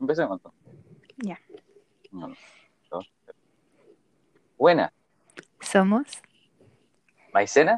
Empecemos. 0.00 0.40
Ya. 1.18 1.38
Uno, 2.12 2.34
dos, 2.90 3.10
tres. 3.24 3.36
Buena. 4.58 4.92
Somos 5.60 6.06
Maicena. 7.32 7.76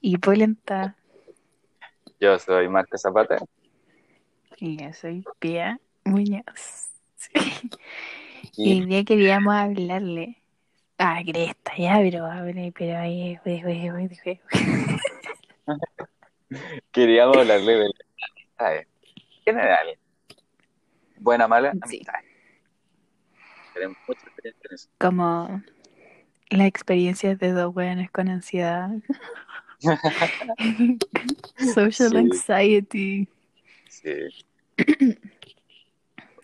Hipólenta 0.00 0.96
Yo 2.18 2.38
soy 2.38 2.68
Marco 2.68 2.96
Zapata. 2.98 3.38
y 4.56 4.82
yo 4.82 4.92
soy 4.92 5.24
Pia 5.38 5.80
Muñoz. 6.04 6.90
Y 8.56 8.72
Y 8.72 8.80
hoy 8.80 8.86
día 8.86 9.04
queríamos 9.04 9.54
hablarle 9.54 10.42
a 10.98 11.22
Cresta, 11.22 11.72
ya, 11.78 11.98
pero 11.98 12.26
pero 12.76 12.98
ahí, 12.98 13.38
queríamos 16.92 17.36
hablarle 17.36 17.72
de 17.72 17.84
las 17.84 18.30
amistades. 18.32 18.88
General. 19.44 19.98
Buena, 21.20 21.46
mala, 21.46 21.72
Sí. 21.72 21.78
amistades. 21.82 22.24
Tenemos 23.74 23.96
mucha 24.06 24.26
experiencia 24.26 24.62
en 24.68 24.74
eso. 24.74 24.88
Como 24.98 25.62
la 26.48 26.66
experiencia 26.66 27.36
de 27.36 27.52
dos 27.52 27.74
weones 27.76 28.10
con 28.10 28.28
ansiedad. 28.28 28.90
Social 31.56 32.10
Sí. 32.10 32.16
anxiety. 32.16 33.28
Sí. 33.86 34.12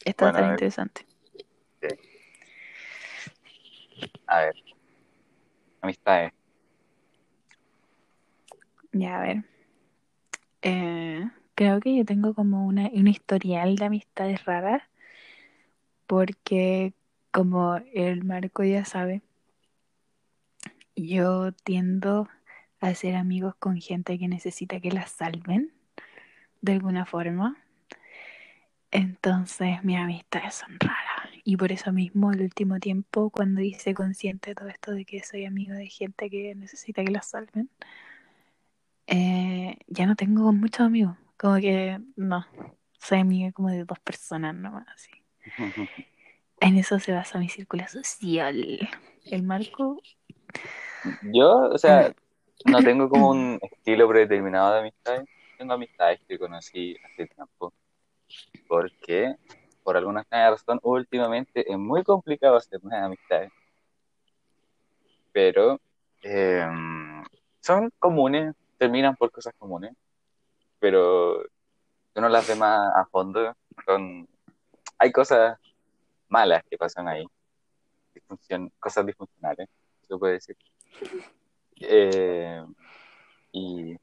Está 0.05 0.27
Bueno, 0.27 0.39
tan 0.39 0.51
interesante. 0.51 1.07
A 4.27 4.41
ver. 4.41 4.55
Amistades. 5.81 6.33
Ya, 8.93 9.17
a 9.19 9.21
ver. 9.23 9.45
Eh, 10.63 11.31
creo 11.57 11.81
que 11.81 11.97
yo 11.97 12.05
tengo 12.05 12.35
como 12.35 12.67
una, 12.67 12.89
un 12.93 13.09
historial 13.09 13.77
de 13.77 13.87
amistades 13.87 14.45
raras, 14.45 14.83
porque 16.07 16.95
como 17.33 17.77
el 17.93 18.25
Marco 18.25 18.63
ya 18.63 18.85
sabe, 18.85 19.23
yo 20.95 21.53
tiendo 21.53 22.29
a 22.81 22.95
ser 22.95 23.17
amigos 23.17 23.55
con 23.57 23.81
gente 23.81 24.19
que 24.19 24.29
necesita 24.29 24.81
que 24.81 24.93
la 24.93 25.07
salven 25.07 25.73
de 26.63 26.73
alguna 26.73 27.07
forma. 27.07 27.57
Entonces 28.91 29.83
mis 29.85 29.99
amistades 29.99 30.55
son 30.55 30.79
raras. 30.81 31.31
Y 31.45 31.57
por 31.57 31.73
eso 31.73 31.93
mismo 31.93 32.33
el 32.33 32.43
último 32.43 32.81
tiempo, 32.81 33.31
cuando 33.31 33.61
hice 33.61 33.95
consciente 33.95 34.51
de 34.51 34.55
todo 34.57 34.69
esto 34.69 34.93
de 34.93 35.05
que 35.05 35.23
soy 35.23 35.45
amigo 35.47 35.75
de 35.75 35.87
gente 35.89 36.29
que 36.31 36.55
necesita 36.55 37.05
que 37.05 37.11
la 37.13 37.23
salven, 37.23 37.71
eh, 39.07 39.79
ya 39.87 40.07
no 40.07 40.17
tengo 40.17 40.53
muchos 40.53 40.81
amigos. 40.81 41.17
Como 41.37 41.57
que 41.57 42.01
no, 42.17 42.47
soy 42.99 43.21
amiga 43.21 43.53
como 43.53 43.71
de 43.71 43.85
dos 43.85 43.99
personas 44.01 44.55
nomás. 44.55 44.87
Así. 44.89 45.11
En 46.59 46.79
eso 46.79 46.99
se 46.99 47.13
basa 47.13 47.39
mi 47.39 47.49
círculo 47.49 47.87
social. 47.87 48.89
El 49.25 49.43
Marco, 49.43 50.01
Yo, 51.23 51.69
o 51.69 51.77
sea, 51.77 52.15
no 52.65 52.83
tengo 52.83 53.09
como 53.11 53.31
un 53.31 53.59
estilo 53.61 54.09
predeterminado 54.09 54.73
de 54.73 54.81
amistades. 54.81 55.29
Tengo 55.59 55.75
amistades 55.75 56.21
que 56.27 56.39
conocí 56.39 56.97
hace 57.05 57.27
tiempo. 57.27 57.73
Porque, 58.67 59.37
por 59.83 59.97
alguna 59.97 60.27
razón, 60.31 60.81
últimamente 60.83 61.71
es 61.71 61.79
muy 61.79 62.03
complicado 62.03 62.57
hacer 62.57 62.83
nuevas 62.83 63.05
amistades. 63.05 63.53
Pero 65.33 65.79
eh, 66.23 66.67
son 67.61 67.93
comunes, 67.99 68.55
terminan 68.79 69.15
por 69.15 69.31
cosas 69.31 69.55
comunes. 69.59 69.95
Pero 70.79 71.45
uno 72.15 72.29
las 72.29 72.49
ve 72.49 72.55
más 72.55 72.95
a 72.97 73.07
fondo. 73.07 73.55
Son, 73.85 74.29
hay 74.99 75.13
cosas 75.13 75.59
malas 76.29 76.63
que 76.69 76.79
pasan 76.79 77.09
ahí. 77.09 77.27
Disfunción, 78.15 78.73
cosas 78.81 79.07
disfuncionales, 79.07 79.69
se 80.09 80.17
puede 80.17 80.35
decir. 80.35 80.57
Eh, 81.81 82.65
y, 83.53 83.97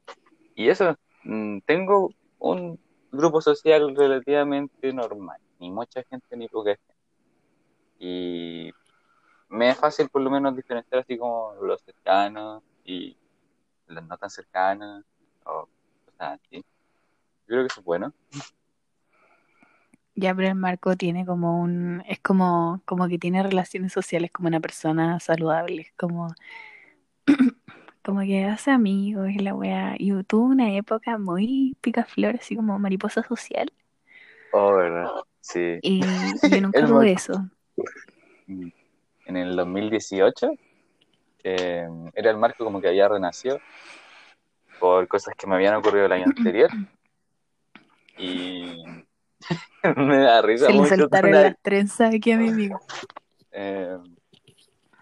y 0.54 0.68
eso, 0.68 0.96
mm, 1.24 1.58
tengo 1.66 2.10
un 2.38 2.78
grupo 3.10 3.40
social 3.40 3.94
relativamente 3.96 4.92
normal, 4.92 5.40
ni 5.58 5.70
mucha 5.70 6.02
gente 6.04 6.36
ni 6.36 6.48
poca 6.48 6.70
gente. 6.70 6.94
Y 7.98 8.72
me 9.48 9.70
es 9.70 9.78
fácil 9.78 10.08
por 10.08 10.22
lo 10.22 10.30
menos 10.30 10.54
diferenciar 10.56 11.00
así 11.00 11.16
como 11.16 11.54
los 11.62 11.80
cercanos 11.82 12.62
y 12.84 13.16
los 13.86 14.04
no 14.04 14.16
tan 14.18 14.30
cercanos 14.30 15.04
o 15.46 15.68
así. 16.18 16.56
Yo 16.56 16.62
creo 17.46 17.62
que 17.62 17.66
eso 17.66 17.80
es 17.80 17.84
bueno. 17.84 18.12
ya 20.14 20.34
pero 20.34 20.48
el 20.48 20.54
Marco 20.54 20.96
tiene 20.96 21.26
como 21.26 21.60
un, 21.60 22.02
es 22.06 22.20
como, 22.20 22.80
como 22.84 23.08
que 23.08 23.18
tiene 23.18 23.42
relaciones 23.42 23.92
sociales 23.92 24.30
como 24.30 24.48
una 24.48 24.60
persona 24.60 25.20
saludable, 25.20 25.82
es 25.82 25.92
como, 25.96 26.28
como 28.02 28.20
que 28.20 28.44
hace 28.44 28.70
amigos 28.70 29.30
y 29.30 29.38
la 29.40 29.54
wea, 29.54 29.96
y 29.98 30.22
tuvo 30.24 30.46
una 30.46 30.74
época 30.74 31.18
muy 31.18 31.76
picaflor, 31.80 32.36
así 32.36 32.56
como 32.56 32.78
mariposa 32.78 33.22
social, 33.22 33.72
Oh, 34.56 34.76
¿verdad? 34.76 35.08
Sí. 35.40 35.78
y 35.82 36.00
yo 36.00 36.06
nunca 36.62 36.86
tuve 36.86 37.10
eso. 37.10 37.50
Mm. 38.46 38.68
En 39.26 39.36
el 39.36 39.56
2018 39.56 40.52
eh, 41.42 41.88
era 42.14 42.30
el 42.30 42.36
marco 42.36 42.64
como 42.64 42.80
que 42.80 42.86
había 42.88 43.08
renacido 43.08 43.58
por 44.78 45.06
cosas 45.08 45.34
que 45.36 45.46
me 45.46 45.54
habían 45.54 45.74
ocurrido 45.74 46.06
el 46.06 46.12
año 46.12 46.26
anterior. 46.36 46.70
Y 48.18 48.78
me 49.96 50.18
da 50.18 50.42
risa 50.42 50.66
Se 50.66 50.72
le 50.72 50.78
mucho 50.78 50.96
soltaron 50.96 51.30
una- 51.30 51.42
las 51.42 51.60
trenzas 51.62 52.14
aquí 52.14 52.32
a 52.32 52.38
mi 52.38 52.48
amigo. 52.50 52.80
eh, 53.52 53.98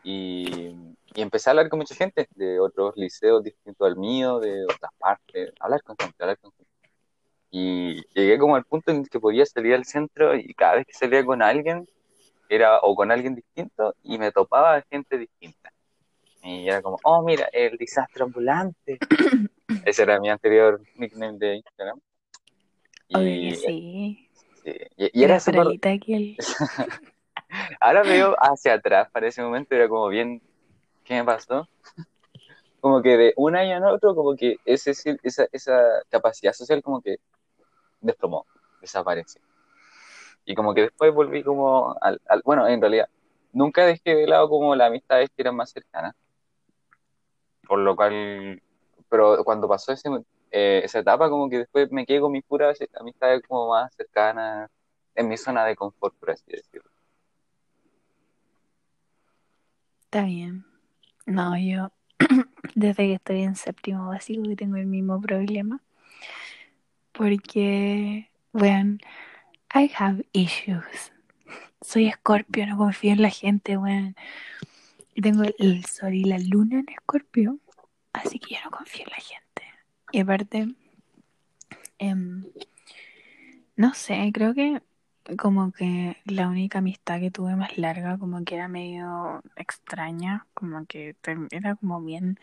y, 0.05 0.69
y 1.15 1.21
empecé 1.23 1.49
a 1.49 1.53
hablar 1.53 1.69
con 1.69 1.79
mucha 1.79 1.95
gente 1.95 2.27
de 2.35 2.59
otros 2.59 2.95
liceos 2.97 3.43
distintos 3.45 3.87
al 3.87 3.97
mío, 3.97 4.41
de 4.41 4.65
otras 4.65 4.91
partes, 4.99 5.53
hablar 5.61 5.83
con 5.83 5.97
gente, 5.97 6.17
hablar 6.19 6.39
con 6.39 6.51
gente. 6.53 6.73
Y 7.51 8.03
llegué 8.15 8.39
como 8.39 8.57
al 8.57 8.65
punto 8.65 8.91
en 8.91 8.99
el 9.01 9.09
que 9.11 9.21
podía 9.21 9.45
salir 9.47 9.75
al 9.75 9.85
centro 9.85 10.35
y 10.35 10.55
cada 10.55 10.77
vez 10.77 10.87
que 10.87 10.95
salía 10.95 11.25
con 11.25 11.43
alguien, 11.43 11.87
era 12.49 12.79
o 12.81 12.95
con 12.95 13.11
alguien 13.13 13.35
distinto 13.35 13.95
y 14.03 14.19
me 14.19 14.33
topaba 14.33 14.83
gente 14.91 15.19
distinta. 15.19 15.71
Y 16.43 16.67
era 16.69 16.83
como, 16.83 16.99
oh, 17.05 17.23
mira, 17.23 17.49
el 17.53 17.77
desastre 17.77 18.25
ambulante. 18.25 18.99
Ese 19.85 20.03
era 20.03 20.21
mi 20.21 20.29
anterior 20.31 20.81
nickname 20.95 21.39
de 21.39 21.57
Instagram. 21.57 22.01
Y, 23.09 23.55
sí. 23.55 24.29
sí, 24.65 24.73
y- 24.97 25.21
y 25.21 25.25
era 25.25 25.39
súper 25.41 25.61
el- 25.63 25.81
Ahora 27.81 28.03
veo 28.03 28.35
hacia 28.41 28.75
atrás, 28.75 29.11
para 29.11 29.29
ese 29.29 29.43
momento 29.43 29.75
era 29.75 29.89
como 29.89 30.09
bien, 30.09 30.41
¿qué 31.05 31.15
me 31.15 31.25
pasó? 31.25 31.69
Como 32.81 33.01
que 33.01 33.17
de 33.17 33.33
un 33.37 33.55
año 33.55 33.77
en 33.77 33.85
otro, 33.85 34.13
como 34.13 34.35
que 34.35 34.57
ese, 34.65 34.91
esa, 35.23 35.47
esa 35.53 35.81
capacidad 36.09 36.53
social 36.53 36.83
como 36.83 37.01
que 37.01 37.19
desplomó, 38.01 38.45
desapareció. 38.81 39.41
Y 40.45 40.57
como 40.57 40.75
que 40.75 40.81
después 40.83 41.15
volví 41.15 41.45
como 41.45 41.97
al, 42.01 42.21
al- 42.27 42.43
bueno, 42.45 42.67
en 42.67 42.81
realidad, 42.81 43.09
nunca 43.53 43.87
dejé 43.87 44.17
de 44.17 44.27
lado 44.27 44.49
como 44.49 44.75
las 44.75 44.89
amistades 44.89 45.31
que 45.31 45.43
eran 45.43 45.55
más 45.55 45.71
cercanas. 45.71 46.17
Por 47.69 47.79
lo 47.79 47.95
cual, 47.95 48.61
pero 49.13 49.45
cuando 49.45 49.69
pasó 49.69 49.93
ese, 49.93 50.09
eh, 50.51 50.81
esa 50.83 51.01
etapa, 51.01 51.29
como 51.29 51.51
que 51.51 51.59
después 51.59 51.93
me 51.93 52.07
quedé 52.07 52.19
con 52.19 52.33
mis 52.33 52.43
puras 52.45 52.79
amistades 52.99 53.43
como 53.47 53.69
más 53.69 53.95
cercanas, 53.95 54.71
en 55.15 55.29
mi 55.29 55.37
zona 55.37 55.67
de 55.67 55.77
confort, 55.77 56.15
por 56.17 56.31
así 56.31 56.45
decirlo. 56.47 56.89
Está 60.05 60.23
bien. 60.23 60.65
No, 61.27 61.59
yo 61.59 61.93
desde 62.75 63.09
que 63.09 63.13
estoy 63.13 63.43
en 63.43 63.55
séptimo 63.55 64.09
básico 64.09 64.45
que 64.45 64.57
tengo 64.57 64.77
el 64.77 64.87
mismo 64.87 65.21
problema. 65.21 65.83
Porque, 67.13 68.31
bueno, 68.53 68.97
I 69.75 69.93
have 69.95 70.25
issues. 70.33 71.13
Soy 71.83 72.07
escorpio, 72.07 72.67
no 72.67 72.79
confío 72.79 73.13
en 73.13 73.21
la 73.21 73.29
gente, 73.29 73.77
weón. 73.77 74.17
Tengo 75.23 75.43
el 75.59 75.85
sol 75.85 76.15
y 76.15 76.25
la 76.25 76.39
luna 76.39 76.79
en 76.79 76.89
escorpio. 76.89 77.59
Así 78.13 78.39
que 78.39 78.55
yo 78.55 78.61
no 78.65 78.71
confío 78.71 79.05
en 79.05 79.11
la 79.11 79.17
gente. 79.17 79.63
Y 80.13 80.21
aparte, 80.21 80.75
em, 81.99 82.45
no 83.77 83.95
sé, 83.95 84.31
creo 84.33 84.55
que 84.55 84.83
como 85.39 85.73
que 85.73 86.17
la 86.25 86.49
única 86.49 86.79
amistad 86.79 87.21
que 87.21 87.31
tuve 87.31 87.57
más 87.57 87.79
larga 87.79 88.19
como 88.19 88.45
que 88.45 88.57
era 88.57 88.69
medio 88.69 89.43
extraña, 89.57 90.47
como 90.55 90.85
que 90.87 91.17
era 91.51 91.77
como 91.77 92.03
bien 92.03 92.39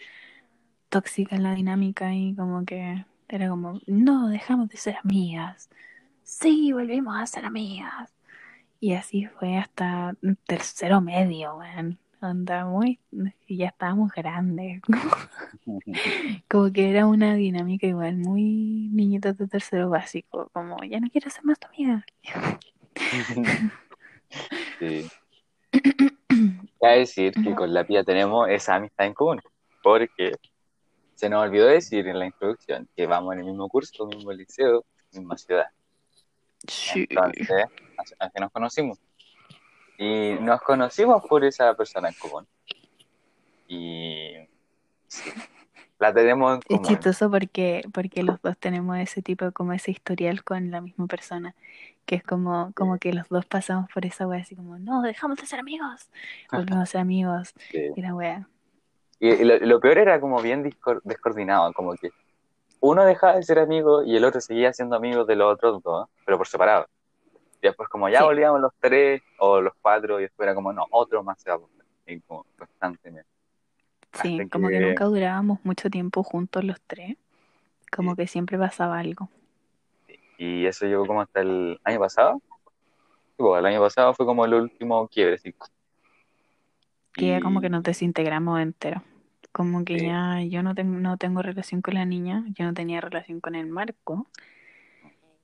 tóxica 0.90 1.38
la 1.38 1.54
dinámica 1.54 2.14
y 2.14 2.36
como 2.36 2.66
que 2.66 3.06
era 3.28 3.50
como, 3.50 3.80
no, 3.86 4.30
dejamos 4.30 4.70
de 4.70 4.78
ser 4.78 4.98
amigas, 5.04 5.70
sí, 6.24 6.72
volvimos 6.74 7.16
a 7.18 7.28
ser 7.28 7.46
amigas. 7.46 8.14
Y 8.80 8.94
así 8.94 9.28
fue 9.28 9.58
hasta 9.58 10.16
tercero 10.46 11.02
medio, 11.02 11.58
weón. 11.58 12.00
Onda 12.22 12.66
muy, 12.66 13.00
y 13.48 13.58
ya 13.58 13.68
estábamos 13.68 14.12
grandes. 14.12 14.82
Como 16.50 16.72
que 16.74 16.90
era 16.90 17.06
una 17.06 17.36
dinámica 17.36 17.88
igual 17.88 18.18
muy 18.18 18.90
niñitos 18.92 19.38
de 19.38 19.48
tercero 19.48 19.90
básico, 19.90 20.50
como 20.52 20.84
ya 20.84 21.00
no 21.00 21.10
quiero 21.10 21.30
ser 21.30 21.46
más 21.46 21.58
tu 21.60 21.68
amiga. 21.68 22.06
sí. 24.80 25.10
Voy 26.80 26.90
a 26.90 26.94
decir 26.94 27.34
que 27.34 27.56
con 27.56 27.74
la 27.74 27.86
Pía 27.86 28.04
tenemos 28.04 28.50
esa 28.50 28.76
amistad 28.76 29.08
en 29.08 29.14
común, 29.14 29.40
porque 29.82 30.34
se 31.16 31.30
nos 31.30 31.44
olvidó 31.44 31.68
decir 31.68 32.08
en 32.08 32.20
la 32.20 32.26
introducción 32.26 32.88
que 32.96 33.06
vamos 33.06 33.34
en 33.34 33.40
el 33.40 33.46
mismo 33.46 33.68
curso, 33.70 34.06
mismo 34.08 34.32
liceo, 34.34 34.86
misma 35.14 35.38
ciudad. 35.38 35.68
Sí. 36.68 37.06
Entonces, 37.10 37.66
así 38.20 38.34
nos 38.40 38.52
conocimos. 38.52 39.00
Y 40.02 40.36
nos 40.40 40.62
conocimos 40.62 41.22
por 41.28 41.44
esa 41.44 41.74
persona 41.76 42.08
en 42.08 42.16
común. 42.16 42.48
Y 43.68 44.32
sí, 45.08 45.30
la 46.00 46.14
tenemos 46.14 46.54
en 46.56 46.62
Es 46.70 46.80
común. 46.80 46.86
chistoso 46.86 47.30
porque, 47.30 47.84
porque 47.94 48.24
los 48.24 48.42
dos 48.42 48.58
tenemos 48.58 48.98
ese 48.98 49.22
tipo, 49.22 49.52
como 49.52 49.74
ese 49.74 49.92
historial 49.92 50.44
con 50.46 50.72
la 50.72 50.80
misma 50.80 51.08
persona. 51.08 51.54
Que 52.06 52.16
es 52.16 52.24
como, 52.24 52.72
como 52.76 52.98
que 52.98 53.12
los 53.12 53.28
dos 53.28 53.46
pasamos 53.46 53.90
por 53.94 54.06
esa 54.06 54.26
wea 54.26 54.40
así 54.42 54.56
como, 54.56 54.80
no, 54.80 55.02
dejamos 55.02 55.38
de 55.38 55.46
ser 55.46 55.60
amigos. 55.60 56.10
Volvemos 56.52 56.84
a 56.84 56.86
ser 56.86 57.02
amigos. 57.02 57.54
Sí. 57.70 57.92
Y 57.94 58.02
la 58.02 58.16
wea. 58.16 58.48
Y, 59.20 59.32
y 59.32 59.44
lo, 59.44 59.58
lo 59.60 59.80
peor 59.82 59.98
era 59.98 60.22
como 60.22 60.42
bien 60.42 60.64
descoordinado, 61.04 61.74
como 61.74 61.94
que 61.96 62.10
uno 62.80 63.04
dejaba 63.04 63.36
de 63.36 63.44
ser 63.44 63.60
amigo 63.60 64.02
y 64.04 64.16
el 64.16 64.24
otro 64.24 64.40
seguía 64.40 64.72
siendo 64.72 64.96
amigo 64.96 65.26
de 65.26 65.36
los 65.36 65.54
otros 65.54 65.84
dos, 65.84 66.08
pero 66.26 66.38
por 66.38 66.48
separado. 66.48 66.88
Y 67.62 67.68
después 67.68 67.90
como 67.90 68.08
ya 68.10 68.20
Sí. 68.20 68.24
volvíamos 68.26 68.62
los 68.62 68.74
tres 68.80 69.22
o 69.38 69.60
los 69.62 69.74
cuatro 69.82 70.20
y 70.20 70.24
después 70.24 70.46
era 70.48 70.56
como, 70.56 70.72
no, 70.74 70.86
otro 70.92 71.24
más 71.24 71.42
se 71.42 71.50
va 71.50 71.58
a 71.58 71.60
poner. 71.60 71.86
Y 72.08 72.20
como 72.22 72.46
constantemente. 72.58 73.30
Sí, 74.22 74.40
Hasta 74.40 74.50
como 74.50 74.70
que 74.70 74.80
que- 74.80 74.86
nunca 74.88 75.06
durábamos 75.06 75.60
mucho 75.64 75.90
tiempo 75.90 76.24
juntos 76.24 76.64
los 76.64 76.80
tres. 76.82 77.16
Como 77.92 78.12
Sí. 78.12 78.18
que 78.18 78.28
siempre 78.28 78.58
pasaba 78.58 78.98
algo. 79.00 79.30
Y 80.38 80.66
eso 80.66 80.86
llegó 80.86 81.06
como 81.06 81.22
hasta 81.22 81.42
el 81.42 81.80
año 81.84 82.00
pasado. 82.00 82.42
Pues, 83.36 83.60
el 83.60 83.66
año 83.66 83.82
pasado 83.82 84.14
fue 84.14 84.26
como 84.26 84.46
el 84.46 84.54
último 84.54 85.08
quiebre, 85.08 85.38
sí. 85.38 85.54
Que 87.14 87.28
ya 87.28 87.42
como 87.42 87.62
que 87.62 87.70
nos 87.70 87.84
desintegramos 87.84 88.60
entero. 88.62 89.04
Como 89.52 89.84
que 89.84 90.00
Sí. 90.00 90.06
ya 90.06 90.42
yo 90.44 90.62
no, 90.64 90.76
tengo 90.76 91.00
no 91.00 91.18
tengo 91.18 91.42
relación 91.42 91.82
con 91.82 91.96
la 91.96 92.06
niña, 92.06 92.46
yo 92.50 92.66
no 92.66 92.74
tenía 92.74 93.02
relación 93.02 93.40
con 93.42 93.56
el 93.56 93.66
Marco. 93.68 94.28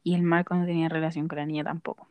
Y 0.06 0.14
el 0.14 0.22
Marco 0.22 0.54
no 0.54 0.66
tenía 0.68 0.88
relación 0.88 1.28
con 1.28 1.40
la 1.40 1.46
niña 1.48 1.64
tampoco. 1.64 2.08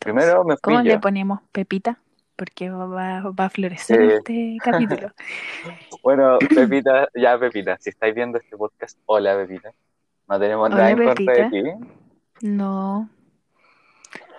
Primero 0.00 0.44
me 0.44 0.56
¿Cómo 0.56 0.80
le 0.82 0.98
ponemos 1.00 1.40
Pepita? 1.50 1.98
Porque 2.36 2.70
va, 2.70 2.86
va- 2.86 3.44
a 3.44 3.50
florecer 3.50 4.00
este 4.02 4.56
capítulo. 4.64 5.10
Bueno, 6.02 6.38
Pepita, 6.38 7.08
ya 7.14 7.36
Pepita, 7.38 7.76
si 7.80 7.90
estáis 7.90 8.14
viendo 8.14 8.38
este 8.38 8.56
podcast, 8.56 8.98
hola 9.06 9.36
Pepita. 9.36 9.72
No 10.28 10.38
tenemos 10.38 10.66
Hola, 10.68 10.76
nada 10.76 10.90
en 10.90 11.04
contra 11.04 11.34
de 11.34 11.50
ti. 11.50 11.62
No. 12.46 13.10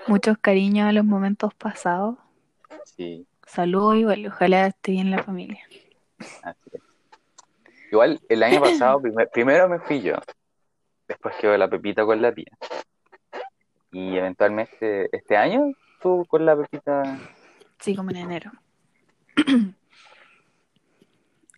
Muchos 0.07 0.37
cariños 0.37 0.87
a 0.87 0.93
los 0.93 1.03
momentos 1.05 1.53
pasados. 1.53 2.17
Sí, 2.85 3.27
Saludos 3.45 3.97
igual, 3.97 4.25
ojalá 4.27 4.67
esté 4.67 4.93
bien 4.93 5.11
la 5.11 5.21
familia. 5.21 5.59
así 6.43 6.69
es. 6.71 6.81
Igual, 7.91 8.19
el 8.29 8.41
año 8.43 8.61
pasado, 8.61 9.01
primer- 9.01 9.29
primero 9.31 9.67
me 9.69 9.79
fui 9.79 10.01
yo. 10.01 10.15
Después 11.07 11.35
quedó 11.39 11.57
la 11.57 11.69
Pepita 11.69 12.05
con 12.05 12.21
la 12.21 12.33
tía. 12.33 12.51
Y 13.91 14.17
eventualmente, 14.17 15.09
este 15.15 15.37
año, 15.37 15.71
tú 16.01 16.25
con 16.27 16.45
la 16.45 16.55
Pepita. 16.55 17.19
Sí, 17.79 17.95
como 17.95 18.09
en 18.11 18.17
enero. 18.17 18.51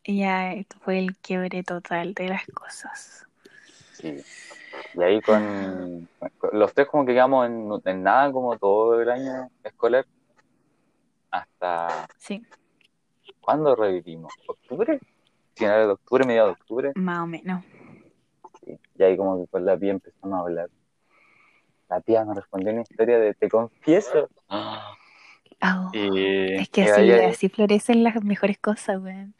Y 0.03 0.19
ya 0.19 0.53
esto 0.53 0.77
fue 0.81 0.99
el 0.99 1.15
quiebre 1.17 1.63
total 1.63 2.13
de 2.13 2.29
las 2.29 2.45
cosas. 2.47 3.27
Sí. 3.93 4.17
Y 4.93 5.01
ahí 5.03 5.21
con, 5.21 6.07
con- 6.37 6.49
los 6.59 6.73
tres 6.73 6.87
como 6.87 7.05
que 7.05 7.13
quedamos 7.13 7.47
en, 7.47 7.69
en 7.85 8.03
nada 8.03 8.31
como 8.31 8.57
todo 8.57 9.01
el 9.01 9.09
año 9.09 9.49
escolar. 9.63 10.05
Hasta 11.31 12.07
Sí, 12.17 12.45
¿cuándo 13.41 13.75
revivimos? 13.75 14.31
¿Octubre? 14.47 14.99
Finales 15.55 15.87
de 15.87 15.93
octubre, 15.93 16.25
mediados 16.25 16.55
de 16.55 16.61
octubre. 16.61 16.91
más 16.95 17.19
o 17.19 17.27
menos. 17.27 17.63
Sí. 18.65 18.79
Y 18.97 19.03
ahí 19.03 19.15
como 19.15 19.41
que 19.43 19.47
con 19.49 19.65
la 19.65 19.77
tía 19.77 19.91
empezamos 19.91 20.37
a 20.37 20.41
hablar. 20.41 20.69
La 21.89 22.01
tía 22.01 22.25
me 22.25 22.33
respondió 22.33 22.71
una 22.71 22.81
historia 22.81 23.19
de 23.19 23.33
te 23.35 23.47
confieso. 23.49 24.29
Ah, 24.49 24.91
Y, 25.93 26.55
es 26.55 26.69
que 26.69 26.83
así, 26.83 27.01
ahí- 27.01 27.25
así 27.25 27.49
florecen 27.49 28.03
las 28.03 28.23
mejores 28.23 28.57
cosas, 28.57 28.99
weón. 29.01 29.33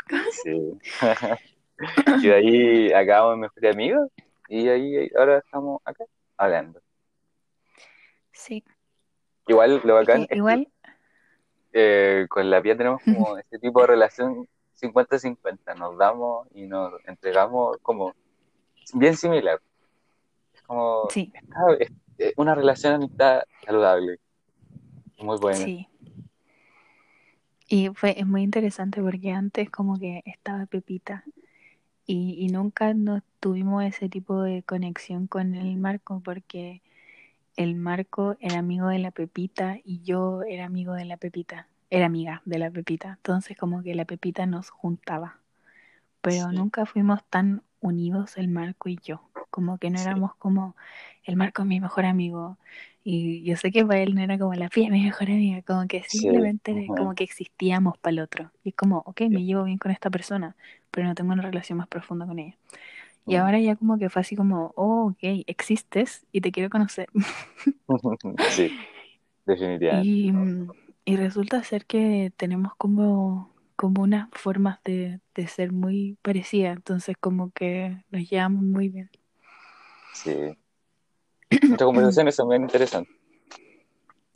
sí. 0.44 0.80
y 2.24 2.28
de 2.28 2.34
ahí 2.36 2.94
acabamos 2.94 3.38
mejor 3.40 3.68
amigos. 3.68 4.10
Y 4.48 4.68
ahí 4.70 5.10
ahora 5.18 5.40
estamos 5.40 5.82
acá 5.86 6.06
hablando. 6.38 6.80
Sí, 8.32 8.64
Igual 9.48 9.82
lo 9.84 10.00
es 10.00 10.08
bacán 10.08 10.18
que 10.18 10.24
es 10.24 10.30
que, 10.30 10.36
igual, 10.38 10.68
eh, 11.74 12.26
con 12.30 12.50
la 12.50 12.62
Pía 12.62 12.78
tenemos 12.78 13.02
como 13.04 13.38
ese 13.38 13.60
tipo 13.60 13.82
de 13.82 13.88
relación 13.88 14.48
50-50. 14.80 15.76
Nos 15.78 15.98
damos 15.98 16.48
y 16.54 16.68
nos 16.68 16.94
entregamos 17.06 17.78
como 17.82 18.14
bien 18.94 19.16
similar. 19.16 19.60
Es 20.54 20.62
como 20.64 21.08
sí, 21.10 21.32
está- 21.34 21.60
es- 21.80 21.92
es 22.18 22.34
una 22.38 22.56
relación 22.56 22.94
amistad 22.94 23.42
saludable. 23.66 24.20
Muy 25.20 25.38
buena. 25.38 25.58
sí. 25.66 25.88
Y 27.68 27.90
fue, 27.96 28.20
es 28.20 28.28
muy 28.28 28.44
interesante 28.44 29.02
porque 29.02 29.32
antes 29.32 29.70
como 29.72 29.98
que 29.98 30.22
estaba 30.26 30.66
Pepita 30.68 31.24
y, 32.06 32.36
y 32.38 32.48
nunca 32.50 32.94
nos 32.94 33.24
tuvimos 33.40 33.84
ese 33.84 34.08
tipo 34.08 34.42
de 34.44 34.62
conexión 34.62 35.26
con 35.26 35.56
el 35.56 35.76
Marco 35.78 36.22
porque 36.24 36.82
el 37.58 37.74
Marco 37.76 38.36
era 38.40 38.60
amigo 38.60 38.88
de 38.90 39.00
la 39.00 39.10
Pepita 39.12 39.78
y 39.84 40.02
yo 40.04 40.44
era 40.44 40.66
amigo 40.66 40.94
de 40.94 41.06
la 41.06 41.18
Pepita, 41.18 41.68
era 41.90 42.06
amiga 42.06 42.44
de 42.46 42.60
la 42.60 42.70
Pepita. 42.70 43.14
Entonces 43.18 43.58
como 43.58 43.82
que 43.82 43.96
la 43.96 44.06
Pepita 44.06 44.46
nos 44.46 44.70
juntaba, 44.70 45.40
pero 46.22 46.50
Sí. 46.52 46.56
nunca 46.56 46.86
fuimos 46.86 47.24
tan 47.24 47.64
unidos 47.82 48.38
el 48.38 48.48
Marco 48.50 48.90
y 48.90 48.98
yo. 49.04 49.22
Como 49.50 49.78
que 49.78 49.90
no 49.90 50.00
Sí. 50.00 50.10
éramos 50.10 50.36
como 50.36 50.76
el 51.24 51.36
Marco 51.38 51.62
es 51.64 51.68
mi 51.68 51.80
mejor 51.80 52.06
amigo 52.06 52.58
y 53.04 53.44
yo 53.44 53.56
sé 53.58 53.72
que 53.72 53.86
para 53.86 54.02
él 54.02 54.16
no 54.16 54.22
era 54.22 54.38
como 54.38 54.54
la 54.56 54.70
Pía 54.70 54.90
mi 54.90 55.04
mejor 55.04 55.30
amiga, 55.30 55.62
como 55.62 55.88
que 55.88 56.04
Sí. 56.08 56.18
simplemente 56.20 56.74
Ujú. 56.90 56.96
como 56.96 57.16
que 57.16 57.24
existíamos 57.24 57.98
para 58.00 58.12
el 58.14 58.20
otro. 58.20 58.52
Y 58.64 58.70
es 58.70 58.76
como, 58.76 59.00
ok, 59.06 59.22
me 59.30 59.44
llevo 59.46 59.64
bien 59.66 59.78
con 59.78 59.92
esta 59.92 60.10
persona, 60.10 60.56
pero 60.92 61.08
no 61.08 61.16
tengo 61.16 61.34
una 61.34 61.44
relación 61.44 61.78
más 61.78 61.88
profunda 61.88 62.26
con 62.26 62.40
ella. 62.40 62.58
Y 63.28 63.36
ahora 63.38 63.60
ya 63.60 63.76
como 63.76 63.98
que 63.98 64.10
fue 64.10 64.22
así 64.22 64.36
como, 64.36 64.74
oh, 64.76 65.08
ok, 65.12 65.20
existes 65.48 66.26
y 66.32 66.42
te 66.42 66.52
quiero 66.52 66.70
conocer. 66.70 67.10
sí, 68.48 68.70
definitivamente. 69.46 70.14
Y, 70.18 70.32
mm, 70.32 70.72
y 71.06 71.16
resulta 71.18 71.64
ser 71.64 71.86
que 71.86 72.32
tenemos 72.38 72.76
como, 72.78 73.52
como 73.76 74.04
unas 74.04 74.30
formas 74.32 74.80
de, 74.84 75.20
de 75.36 75.48
ser 75.48 75.72
muy 75.72 76.18
parecidas, 76.22 76.76
entonces 76.76 77.16
como 77.20 77.52
que 77.52 78.04
nos 78.10 78.30
llevamos 78.30 78.64
muy 78.64 78.90
bien. 78.90 79.10
Sí. 80.14 80.58
Nuestras 81.50 81.88
conversaciones 81.88 82.36
son 82.36 82.50
bien 82.50 82.64
interesantes. 82.64 83.16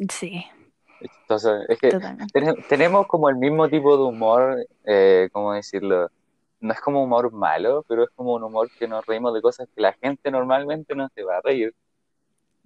Sí, 0.09 0.45
Entonces, 1.01 1.65
es 1.67 1.77
que 1.77 1.91
tenemos 2.69 3.05
como 3.07 3.27
el 3.27 3.35
mismo 3.35 3.67
tipo 3.67 3.97
de 3.97 4.03
humor, 4.03 4.65
eh, 4.85 5.27
¿cómo 5.33 5.51
decirlo? 5.51 6.09
No 6.61 6.71
es 6.73 6.79
como 6.79 7.03
humor 7.03 7.33
malo, 7.33 7.83
pero 7.85 8.05
es 8.05 8.09
como 8.11 8.33
un 8.35 8.43
humor 8.43 8.69
que 8.79 8.87
nos 8.87 9.05
reímos 9.05 9.33
de 9.33 9.41
cosas 9.41 9.67
que 9.75 9.81
la 9.81 9.91
gente 9.91 10.31
normalmente 10.31 10.95
no 10.95 11.09
se 11.09 11.23
va 11.23 11.37
a 11.37 11.41
reír, 11.41 11.75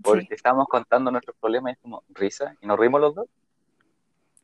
porque 0.03 0.27
Sí, 0.27 0.33
estamos 0.35 0.67
contando 0.67 1.09
nuestros 1.09 1.35
problemas 1.41 1.71
y 1.71 1.73
es 1.73 1.79
como 1.79 2.03
risa, 2.09 2.55
y 2.61 2.67
nos 2.67 2.77
reímos 2.77 3.01
los 3.01 3.15
dos. 3.15 3.27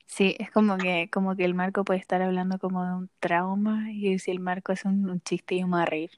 Sí, 0.09 0.35
es 0.39 0.49
como 0.51 0.77
que, 0.77 1.07
como 1.11 1.35
que 1.35 1.45
el 1.45 1.53
Marco 1.53 1.85
puede 1.85 1.99
estar 1.99 2.21
hablando 2.21 2.57
como 2.57 2.83
de 2.83 2.93
un 2.93 3.09
trauma 3.19 3.91
y 3.91 4.17
si 4.19 4.31
el 4.31 4.39
Marco 4.39 4.71
es 4.71 4.83
un, 4.83 5.09
un 5.09 5.21
chiste 5.21 5.57
yo 5.57 5.67
me 5.67 5.73
voy 5.73 5.81
a 5.83 5.85
reír. 5.85 6.11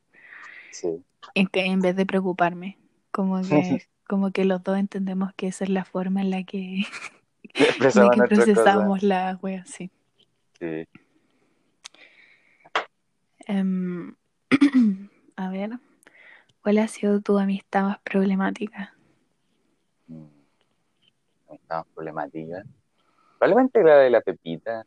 Sí, 0.71 1.03
En, 1.35 1.47
que, 1.47 1.65
en 1.65 1.81
vez 1.81 1.95
de 1.95 2.05
preocuparme, 2.05 2.77
como 3.11 3.41
que, 3.41 3.85
como 4.07 4.31
que 4.31 4.45
los 4.45 4.63
dos 4.63 4.77
entendemos 4.77 5.33
que 5.35 5.47
esa 5.47 5.65
es 5.65 5.69
la 5.69 5.83
forma 5.83 6.21
en 6.21 6.29
la 6.29 6.43
que, 6.43 6.83
en 7.53 7.95
la 7.95 8.09
que 8.09 8.21
procesamos 8.23 9.03
las 9.03 9.43
weas, 9.43 9.69
sí. 9.69 9.91
Sí. 10.57 10.87
Em, 13.47 14.15
a 15.35 15.49
ver, 15.49 15.71
¿cuál 16.61 16.77
ha 16.77 16.87
sido 16.87 17.19
tu 17.19 17.37
amistad 17.37 17.83
más 17.83 17.99
problemática? 17.99 18.95
Mm. 20.07 20.27
Estamos 21.51 21.87
problemáticas. 21.93 22.65
Probablemente 23.41 23.81
la 23.81 23.95
de 23.95 24.11
la 24.11 24.21
Pepita, 24.21 24.85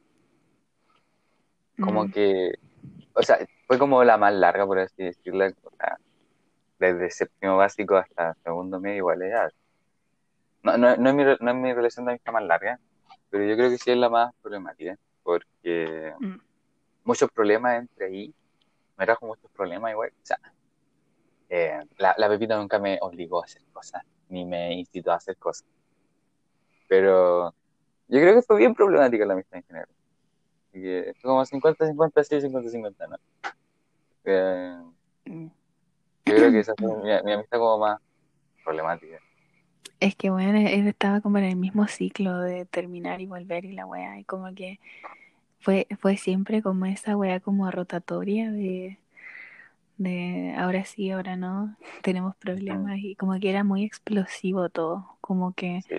como 1.81 2.05
Mm, 2.05 2.11
que, 2.13 2.53
o 3.13 3.21
sea, 3.21 3.37
fue 3.67 3.81
como 3.81 4.05
la 4.05 4.17
más 4.17 4.33
larga, 4.33 4.65
por 4.65 4.79
así 4.79 5.03
decirlo, 5.03 5.47
o 5.65 5.77
sea, 5.77 5.99
desde 6.79 7.11
séptimo 7.11 7.57
básico 7.57 7.97
hasta 7.97 8.35
segundo 8.45 8.79
medio 8.79 8.99
igual 8.99 9.23
es 9.23 9.35
alto. 9.35 9.57
No, 10.63 10.77
no, 10.77 10.97
no 10.97 11.11
es 11.11 11.15
mi, 11.17 11.25
no 11.25 11.51
es 11.51 11.57
mi 11.57 11.73
relación 11.73 12.07
de 12.07 12.13
amistad 12.13 12.33
más 12.33 12.45
larga, 12.45 12.79
pero 13.29 13.45
yo 13.45 13.57
creo 13.57 13.71
que 13.71 13.79
sí 13.79 13.91
es 13.91 13.97
la 13.97 14.09
más 14.09 14.33
problemática, 14.41 14.97
porque 15.25 16.15
mm, 16.21 16.37
muchos 17.03 17.33
problemas 17.33 17.81
entre 17.81 18.07
ahí, 18.07 18.35
me 18.97 19.05
trajo 19.05 19.27
muchos 19.27 19.51
problemas 19.51 19.91
igual. 19.91 20.11
O 20.11 20.25
sea, 20.25 20.39
eh, 21.49 21.83
la, 21.99 22.15
la 22.17 22.29
Pepita 22.29 22.57
nunca 22.57 22.79
me 22.79 22.99
obligó 23.01 23.43
a 23.43 23.47
hacer 23.47 23.63
cosas, 23.73 24.05
ni 24.29 24.45
me 24.45 24.75
incitó 24.75 25.11
a 25.11 25.17
hacer 25.17 25.37
cosas. 25.39 25.67
Pero 26.87 27.53
yo 28.09 28.21
creo 28.21 28.35
que 28.35 28.43
fue 28.43 28.59
bien 28.59 28.75
problemática 28.75 29.25
la 29.25 29.35
amistad 29.35 29.59
en 29.59 29.65
general. 29.65 29.89
Así 30.71 30.83
que 30.83 31.15
fue 31.21 31.29
como 31.29 31.45
50-50, 31.45 32.25
sí, 32.25 32.37
50-50, 32.37 33.09
¿no? 33.09 33.17
Eh, 34.25 34.79
yo 35.27 36.35
creo 36.35 36.51
que 36.51 36.61
esa 36.61 36.75
fue 36.77 36.89
mi, 36.97 37.25
mi 37.25 37.33
amistad 37.33 37.59
como 37.59 37.79
más 37.79 38.01
problemática. 38.63 39.19
Es 40.01 40.17
que, 40.17 40.31
bueno, 40.31 40.59
él 40.59 40.87
estaba 40.87 41.21
como 41.21 41.39
en 41.39 41.45
el 41.45 41.57
mismo 41.57 41.87
ciclo 41.87 42.39
de 42.41 42.67
terminar 42.67 43.21
y 43.21 43.27
volver 43.27 43.65
y 43.65 43.73
la 43.73 43.87
weá, 43.87 44.19
y 44.19 44.25
como 44.25 44.55
que 44.55 44.81
fue, 45.61 45.87
fue 45.99 46.17
siempre 46.17 46.63
como 46.63 46.85
esa 46.87 47.17
weá 47.17 47.41
como 47.41 47.71
rotatoria 47.71 48.51
de, 48.51 48.99
de 49.97 50.55
ahora 50.59 50.85
sí, 50.85 51.11
ahora 51.11 51.37
no, 51.37 51.77
tenemos 52.03 52.37
problemas, 52.37 52.99
y 52.99 53.15
como 53.17 53.39
que 53.39 53.49
era 53.49 53.65
muy 53.65 53.85
explosivo 53.85 54.69
todo, 54.69 55.17
como 55.21 55.53
que 55.53 55.83
Sí. 55.89 55.97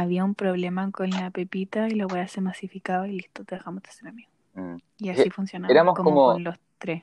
Había 0.00 0.24
un 0.24 0.34
problema 0.34 0.90
con 0.90 1.10
la 1.10 1.30
pepita 1.30 1.88
y 1.88 1.92
la 1.92 2.06
weá 2.06 2.28
se 2.28 2.40
masificaba 2.40 3.08
y 3.08 3.12
listo, 3.12 3.44
te 3.44 3.54
dejamos 3.56 3.82
de 3.82 3.90
ser 3.90 4.08
amigos. 4.08 4.32
Mm. 4.54 4.76
Y 4.98 5.08
Es 5.10 5.20
así 5.20 5.30
funcionaba, 5.30 5.72
éramos 5.72 5.94
como, 5.94 6.10
como- 6.10 6.32
con 6.32 6.44
los 6.44 6.56
tres. 6.78 7.02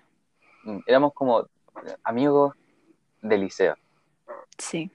Mm, 0.65 0.79
Éramos 0.87 1.13
como 1.13 1.47
amigos 2.03 2.55
de 3.21 3.37
liceo. 3.37 3.75
Sí, 4.57 4.91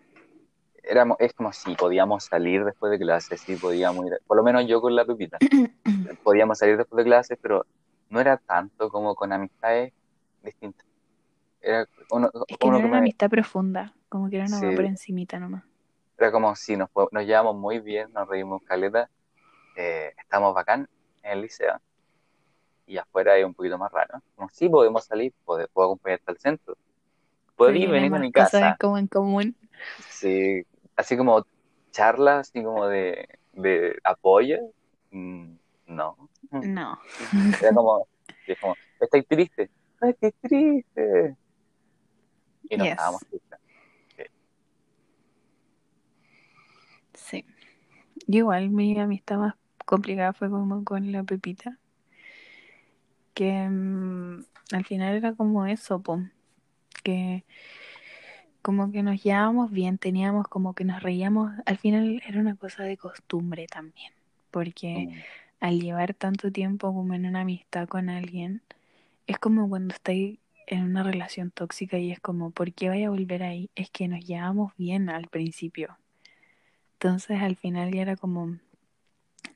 Éramos, 0.84 1.18
es 1.20 1.34
como 1.34 1.52
si 1.52 1.74
podíamos 1.74 2.24
salir 2.24 2.64
después 2.64 2.90
de 2.90 2.98
clases, 2.98 3.40
sí 3.42 3.56
podíamos 3.56 4.06
ir, 4.06 4.18
por 4.26 4.38
lo 4.38 4.42
menos 4.42 4.66
yo 4.66 4.80
con 4.80 4.96
la 4.96 5.04
Pepita, 5.04 5.36
podíamos 6.22 6.56
salir 6.58 6.78
después 6.78 7.04
de 7.04 7.10
clases, 7.10 7.38
pero 7.42 7.66
no 8.08 8.20
era 8.20 8.38
tanto 8.38 8.88
como 8.88 9.14
con 9.14 9.30
amistades 9.32 9.92
distintas. 10.42 10.86
Era, 11.60 11.86
uno, 12.10 12.30
es 12.46 12.56
que 12.56 12.66
no 12.66 12.68
uno 12.68 12.76
era 12.78 12.84
que 12.84 12.88
una 12.88 12.92
me- 12.92 12.98
amistad 12.98 13.28
profunda, 13.28 13.92
como 14.08 14.30
que 14.30 14.36
era 14.36 14.46
una 14.46 14.60
Sí. 14.60 14.66
por 14.74 14.84
encimita 14.86 15.38
nomás. 15.38 15.64
Era 16.18 16.32
como 16.32 16.54
si 16.56 16.76
nos, 16.76 16.88
nos 17.12 17.25
llevamos 17.25 17.56
muy 17.56 17.78
bien, 17.78 18.12
nos 18.12 18.28
reímos 18.28 18.62
caleta, 18.64 19.08
eh, 19.76 20.12
estamos 20.18 20.52
bacán 20.54 20.88
en 21.22 21.32
el 21.32 21.42
liceo, 21.42 21.80
y 22.87 22.98
afuera 22.98 23.37
es 23.37 23.44
un 23.44 23.54
poquito 23.54 23.78
más 23.78 23.92
raro. 23.92 24.20
Como 24.34 24.48
sí 24.50 24.68
podemos 24.68 25.04
salir, 25.04 25.32
puedo, 25.44 25.66
puedo 25.72 25.88
acompañarte 25.88 26.30
al 26.30 26.38
centro, 26.38 26.76
puedo 27.56 27.70
Pero 27.72 27.84
ir, 27.84 27.90
venir 27.90 28.14
a 28.14 28.18
mi 28.18 28.32
cosas 28.32 28.50
casa. 28.52 28.76
como 28.80 28.98
en 28.98 29.06
común. 29.06 29.56
Sí, 30.08 30.62
así 30.96 31.16
como 31.16 31.46
charlas, 31.92 32.48
así 32.48 32.62
como 32.62 32.87
de, 32.88 33.28
de 33.52 33.98
apoyo, 34.02 34.58
mm, 35.10 35.52
no. 35.87 36.16
No. 36.50 36.98
Era 37.60 37.72
como, 37.75 38.08
es 38.46 38.58
como, 38.58 38.76
¿estáis 39.00 39.26
triste? 39.28 39.70
¡Ay, 40.00 40.14
qué 40.20 40.32
triste! 40.42 41.37
Y 42.70 42.76
no 42.76 42.84
Yes. 42.84 42.92
estábamos 42.92 43.22
tristes. 43.26 43.58
Sí. 47.18 47.44
Yo 48.26 48.38
igual 48.40 48.70
mi 48.70 48.98
amistad 48.98 49.38
más 49.38 49.54
complicada 49.84 50.32
fue 50.32 50.50
como 50.50 50.84
con 50.84 51.12
la 51.12 51.25
Pepita. 51.25 51.78
Que 53.34 53.68
mm, 53.68 54.44
al 54.72 54.84
final 54.84 55.16
era 55.16 55.34
como 55.34 55.66
eso, 55.66 56.00
po. 56.02 56.20
Que 57.02 57.44
como 58.62 58.92
que 58.92 59.02
nos 59.02 59.22
llevábamos 59.22 59.70
bien, 59.70 59.98
teníamos 59.98 60.46
como 60.48 60.75
que 60.75 60.84
nos 60.84 61.02
reíamos. 61.02 61.52
Al 61.66 61.78
final 61.78 62.22
era 62.26 62.40
una 62.40 62.56
cosa 62.56 62.82
de 62.84 62.96
costumbre 62.96 63.66
también. 63.66 64.12
Porque 64.50 65.08
Mm, 65.08 65.20
al 65.60 65.80
llevar 65.80 66.14
tanto 66.14 66.52
tiempo 66.52 66.92
como 66.94 67.14
en 67.14 67.26
una 67.26 67.40
amistad 67.42 67.88
con 67.88 68.08
alguien, 68.10 68.62
es 69.26 69.38
como 69.38 69.68
cuando 69.68 69.94
estáis 69.94 70.38
en 70.66 70.84
una 70.84 71.02
relación 71.02 71.50
tóxica 71.50 71.98
y 71.98 72.12
es 72.12 72.20
como, 72.20 72.50
¿por 72.50 72.72
qué 72.72 72.88
vaya 72.90 73.08
a 73.08 73.10
volver 73.10 73.42
ahí? 73.42 73.70
Es 73.75 73.90
que 73.90 74.08
nos 74.08 74.25
llevamos 74.25 74.72
bien 74.76 75.08
al 75.10 75.28
principio. 75.28 75.98
Entonces 77.00 77.40
al 77.40 77.54
final 77.54 77.92
ya 77.92 78.02
era 78.02 78.16
como, 78.16 78.58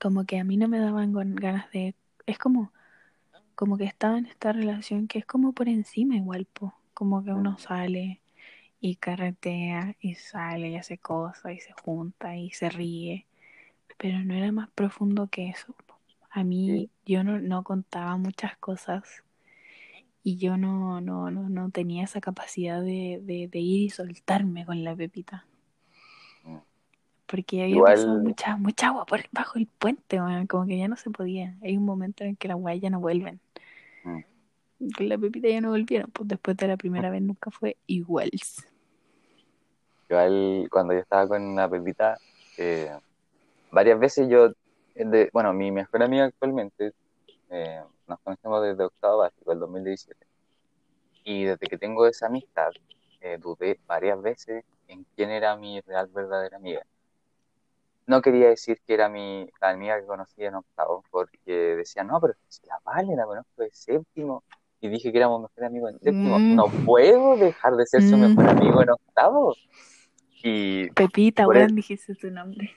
como 0.01 0.25
que 0.25 0.39
a 0.39 0.45
mí 0.45 0.57
no 0.57 0.69
me 0.69 0.79
daban 0.79 1.13
ganas 1.13 1.69
de, 1.73 1.97
es 2.25 2.39
como, 2.39 2.73
como 3.57 3.77
que 3.77 3.85
estaba 3.85 4.17
en 4.17 4.27
esta 4.27 4.53
relación 4.53 5.09
que 5.09 5.19
es 5.19 5.27
como 5.27 5.53
por 5.53 5.69
encima 5.69 6.15
igual, 6.15 6.47
po. 6.47 6.73
Como 6.95 7.25
que 7.25 7.33
uno 7.33 7.59
sale 7.59 8.21
y 8.81 8.95
carretea 8.95 9.97
y 10.01 10.15
sale 10.15 10.71
y 10.71 10.77
hace 10.77 10.99
cosas 10.99 11.53
y 11.55 11.59
se 11.59 11.73
junta 11.73 12.37
y 12.37 12.51
se 12.53 12.71
ríe, 12.71 13.27
pero 13.99 14.21
no 14.21 14.35
era 14.35 14.53
más 14.53 14.71
profundo 14.71 15.27
que 15.27 15.49
eso. 15.49 15.75
po. 15.87 15.97
A 16.31 16.45
mí 16.45 16.91
yo 17.05 17.25
no, 17.25 17.41
no 17.41 17.65
contaba 17.65 18.17
muchas 18.19 18.57
cosas 18.59 19.25
y 20.23 20.37
yo 20.37 20.57
no, 20.57 21.01
no, 21.01 21.33
no, 21.33 21.49
no 21.49 21.71
tenía 21.71 22.05
esa 22.05 22.21
capacidad 22.21 22.81
de, 22.81 23.21
de, 23.21 23.49
de 23.49 23.59
ir 23.59 23.81
y 23.81 23.91
soltarme 23.91 24.65
con 24.65 24.85
la 24.85 24.95
pepita. 24.95 25.45
Porque 27.33 27.63
había 27.63 27.77
Igual- 27.77 27.95
pasado 27.95 28.19
mucha, 28.19 28.57
mucha 28.59 28.89
agua 28.89 29.07
por 29.07 29.21
bajo 29.33 29.59
el 29.59 29.67
puente, 29.67 30.19
como 30.51 30.67
que 30.67 30.77
ya 30.77 30.87
no 30.87 30.97
se 30.97 31.09
podía. 31.09 31.57
Hay 31.63 31.79
un 31.79 31.85
momento 31.87 32.25
en 32.25 32.37
que 32.37 32.47
las 32.47 32.59
weas 32.59 32.79
ya 32.79 32.91
no 32.91 33.01
vuelven. 33.01 33.41
Mm. 34.05 34.21
La 34.99 35.17
pepita 35.17 35.49
ya 35.49 35.63
no 35.63 35.71
volvieron, 35.71 36.11
pues 36.11 36.29
después 36.29 36.59
de 36.59 36.69
la 36.69 36.77
primera 36.77 37.09
vez 37.09 37.23
nunca 37.23 37.51
fue 37.51 37.79
igual. 37.87 38.31
Igual 40.11 40.69
cuando 40.71 40.93
yo 40.93 40.99
estaba 40.99 41.27
con 41.27 41.57
la 41.57 41.71
Pepita, 41.71 42.19
eh, 42.59 42.93
varias 43.71 43.99
veces 43.99 44.29
yo, 44.29 44.49
eh, 44.95 45.07
de, 45.07 45.31
bueno, 45.33 45.55
mi 45.55 45.73
mejor 45.73 46.03
amiga 46.03 46.27
actualmente, 46.27 46.93
eh, 47.49 47.81
nos 48.07 48.21
conocemos 48.21 48.63
desde 48.63 48.85
octavo 48.85 49.19
básico, 49.19 49.53
el 49.53 49.59
2017. 49.59 50.27
Y 51.25 51.45
desde 51.45 51.67
que 51.67 51.79
tengo 51.79 52.07
esa 52.07 52.27
amistad, 52.27 52.73
eh, 53.23 53.39
dudé 53.41 53.81
varias 53.87 54.21
veces 54.21 54.65
en 54.87 55.07
quién 55.17 55.31
era 55.31 55.57
mi 55.57 55.81
real 55.81 56.09
verdadera 56.09 56.59
amiga. 56.59 56.85
No 58.07 58.21
quería 58.21 58.49
decir 58.49 58.81
que 58.87 58.95
era 58.95 59.09
mi, 59.09 59.49
la 59.61 59.71
amiga 59.71 59.99
que 60.01 60.07
conocí 60.07 60.45
en 60.45 60.57
octavo, 60.57 61.05
porque 61.11 61.53
decía, 61.77 62.03
no, 62.05 62.21
pero 62.21 62.35
si 62.49 62.67
la 62.67 62.79
Vale 62.85 63.15
la 63.15 63.25
conozco 63.25 63.63
de 63.63 63.71
séptimo, 63.73 64.43
y 64.81 64.89
dije 64.89 65.13
que 65.13 65.19
éramos 65.19 65.43
mejores 65.43 65.67
amigos 65.69 65.93
en 65.93 65.99
séptimo. 66.01 66.39
Mm. 66.39 66.57
No 66.57 66.65
puedo 66.85 67.37
dejar 67.37 67.75
de 67.77 67.87
ser 67.87 68.03
su 68.03 68.17
Mm. 68.17 68.21
mejor 68.21 68.49
amigo 68.49 68.83
en 68.83 68.91
octavo. 68.91 69.55
Y 70.43 70.91
Pepita, 70.91 71.47
weón, 71.47 71.63
el- 71.71 71.75
dijiste 71.77 72.15
su 72.17 72.29
nombre. 72.31 72.77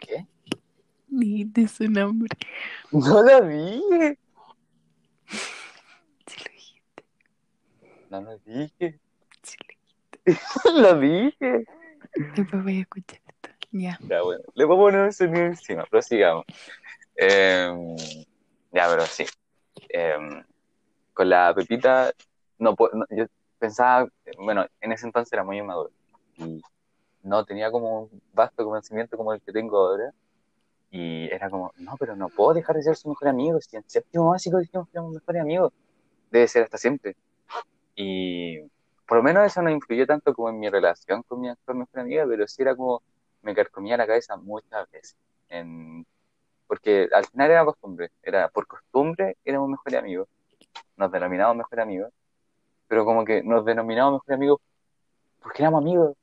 ¿Qué? 0.00 0.26
Dijiste 1.08 1.66
su 1.66 1.90
nombre. 1.90 2.28
No 2.92 3.22
la 3.24 3.40
dije. 3.40 4.18
Sí 6.26 6.36
lo 6.44 6.52
dijiste, 6.52 7.04
No 8.10 8.20
lo 8.22 8.38
dije. 8.38 9.00
sí 9.42 9.56
lo 9.58 9.66
dijiste. 9.74 10.80
lo 10.80 11.00
dije. 11.00 11.64
Después 12.36 12.62
voy 12.62 12.78
a 12.78 12.80
escuchar 12.80 13.20
esto. 13.26 13.48
Ya. 13.72 13.98
Ya, 14.08 14.22
bueno. 14.22 14.42
Le 14.54 14.64
a 14.64 14.68
poner 14.68 15.12
sonido 15.12 15.46
encima. 15.46 15.84
Prosigamos. 15.84 16.44
Eh, 17.16 17.96
ya, 18.72 18.88
pero 18.88 19.02
sí. 19.06 19.24
Eh, 19.88 20.16
con 21.12 21.28
la 21.28 21.54
Pepita, 21.54 22.12
no, 22.58 22.74
no, 22.92 23.06
yo 23.10 23.26
pensaba, 23.58 24.08
bueno, 24.38 24.66
en 24.80 24.92
ese 24.92 25.06
entonces 25.06 25.32
era 25.32 25.44
muy 25.44 25.58
inmaduro. 25.58 25.90
Y 26.36 26.62
no 27.22 27.44
tenía 27.44 27.70
como 27.70 28.02
un 28.02 28.22
vasto 28.32 28.64
conocimiento 28.64 29.16
como 29.16 29.32
el 29.32 29.40
que 29.40 29.52
tengo 29.52 29.78
ahora. 29.78 30.12
Y 30.90 31.26
era 31.26 31.50
como, 31.50 31.72
no, 31.76 31.96
pero 31.98 32.16
no 32.16 32.28
puedo 32.28 32.54
dejar 32.54 32.76
de 32.76 32.82
ser 32.82 32.96
su 32.96 33.08
mejor 33.08 33.28
amigo. 33.28 33.60
Si 33.60 33.76
en 33.76 33.88
séptimo 33.88 34.30
básico 34.30 34.58
dijimos 34.58 34.86
que 34.88 34.92
éramos 34.92 35.14
mejores 35.14 35.42
amigos, 35.42 35.72
debe 36.30 36.48
ser 36.48 36.64
hasta 36.64 36.78
siempre. 36.78 37.16
Y 37.94 38.60
por 39.06 39.18
lo 39.18 39.22
menos 39.22 39.46
eso 39.46 39.62
no 39.62 39.70
influyó 39.70 40.06
tanto 40.06 40.34
como 40.34 40.50
en 40.50 40.58
mi 40.58 40.68
relación 40.68 41.22
con 41.24 41.40
mi 41.40 41.48
actual 41.48 41.78
mejor 41.78 42.00
amiga, 42.00 42.26
pero 42.28 42.46
sí 42.48 42.62
era 42.62 42.74
como, 42.76 43.02
me 43.42 43.54
carcomía 43.54 43.96
la 43.96 44.06
cabeza 44.06 44.36
muchas 44.36 44.90
veces. 44.90 45.16
En- 45.48 46.06
porque 46.66 47.08
al 47.12 47.24
final 47.26 47.50
era 47.50 47.64
costumbre, 47.64 48.10
era 48.22 48.48
por 48.48 48.66
costumbre 48.66 49.36
éramos 49.44 49.68
mejores 49.70 50.00
amigos, 50.00 50.28
nos 50.96 51.12
denominamos 51.12 51.56
mejores 51.56 51.82
amigos, 51.84 52.12
pero 52.88 53.04
como 53.04 53.24
que 53.24 53.42
nos 53.42 53.64
denominamos 53.64 54.14
mejores 54.14 54.36
amigos 54.36 54.60
porque 55.42 55.62
éramos 55.62 55.80
amigos, 55.82 56.16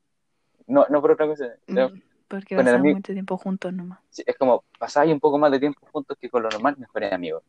no, 0.67 0.85
no 0.89 1.01
por 1.01 1.11
otra 1.11 1.27
cosa. 1.27 1.45
Mm, 1.67 2.01
Porque 2.27 2.55
con 2.55 2.67
el 2.67 2.73
pasamos 2.73 2.87
ami- 2.87 2.95
mucho 2.95 3.13
tiempo 3.13 3.37
juntos 3.37 3.73
nomás. 3.73 3.99
Sí, 4.09 4.23
es 4.25 4.37
como 4.37 4.63
pasáis 4.77 5.13
un 5.13 5.19
poco 5.19 5.37
más 5.37 5.51
de 5.51 5.59
tiempo 5.59 5.87
juntos 5.91 6.17
que 6.19 6.29
con 6.29 6.43
lo 6.43 6.49
normal, 6.49 6.75
mejores 6.77 7.13
amigos. 7.13 7.43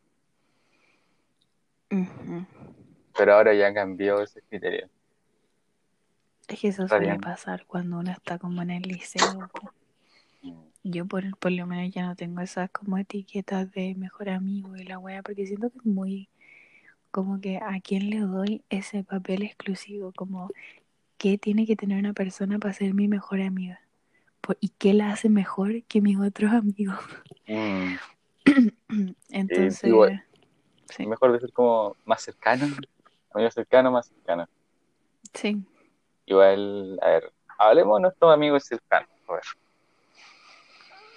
Pero 3.17 3.35
ahora 3.35 3.55
ya 3.55 3.73
cambió 3.73 4.21
ese 4.23 4.43
criterio. 4.43 4.89
Es 6.49 6.61
que 6.61 6.69
eso 6.69 6.87
suele 6.89 7.19
pasar 7.19 7.65
cuando 7.67 7.99
uno 7.99 8.11
está 8.11 8.39
como 8.39 8.63
en 8.63 8.71
el 8.71 8.83
liceo. 8.83 9.51
Yo 10.83 11.07
por, 11.07 11.37
por 11.39 11.51
lo 11.53 11.67
menos 11.67 11.93
ya 11.95 12.07
no 12.07 12.15
tengo 12.15 12.41
esas 12.43 12.71
como 12.71 12.99
etiquetas 12.99 13.71
de 13.73 13.95
mejor 13.95 14.29
amigo 14.29 14.77
y 14.77 14.85
la 14.85 14.99
wea, 14.99 15.23
porque 15.23 15.47
siento 15.47 15.71
que 15.71 15.79
es 15.79 15.87
muy 15.87 16.29
como 17.11 17.41
que 17.41 17.59
a 17.59 17.81
quién 17.81 18.11
le 18.11 18.21
doy 18.21 18.65
ese 18.71 19.05
papel 19.05 19.43
exclusivo, 19.45 20.13
como 20.13 20.51
qué 21.17 21.39
tiene 21.39 21.67
que 21.67 21.77
tener 21.77 21.99
una 21.99 22.13
persona 22.13 22.59
para 22.59 22.75
ser 22.75 22.93
mi 22.93 23.09
mejor 23.09 23.41
amiga. 23.41 23.81
¿Y 24.61 24.71
qué 24.71 24.93
la 24.93 25.13
hace 25.13 25.31
mejor 25.31 25.85
que 25.85 26.01
mis 26.03 26.19
otros 26.19 26.53
amigos? 26.53 26.99
Mm, 27.49 27.95
Entonces, 29.31 29.85
igual. 29.85 30.25
sí, 30.91 31.07
Mejor 31.07 31.33
decir 31.33 31.53
como 31.53 31.97
más 32.05 32.23
cercano, 32.23 32.67
amigo 33.33 33.51
cercano, 33.51 33.91
más 33.91 34.07
cercano. 34.07 34.47
sí. 35.33 35.65
Igual, 36.27 36.99
a 37.03 37.09
ver, 37.09 37.33
hablemos 37.59 37.99
de 37.99 38.03
nuestros 38.03 38.33
amigos 38.33 38.65
cercanos. 38.65 39.09
A 39.29 39.33
ver. 39.35 39.43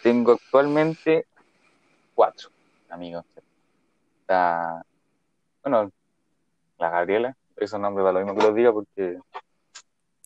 tengo 0.04 0.34
actualmente 0.34 1.26
cuatro 2.14 2.50
amigos. 2.90 3.26
Está, 4.22 4.84
bueno, 5.64 5.92
la 6.78 6.90
Gabriela, 6.90 7.38
esos 7.56 7.80
nombres 7.80 8.06
da 8.06 8.12
lo 8.12 8.20
mismo 8.20 8.36
que 8.36 8.44
los 8.44 8.56
diga 8.56 8.74
porque 8.74 9.20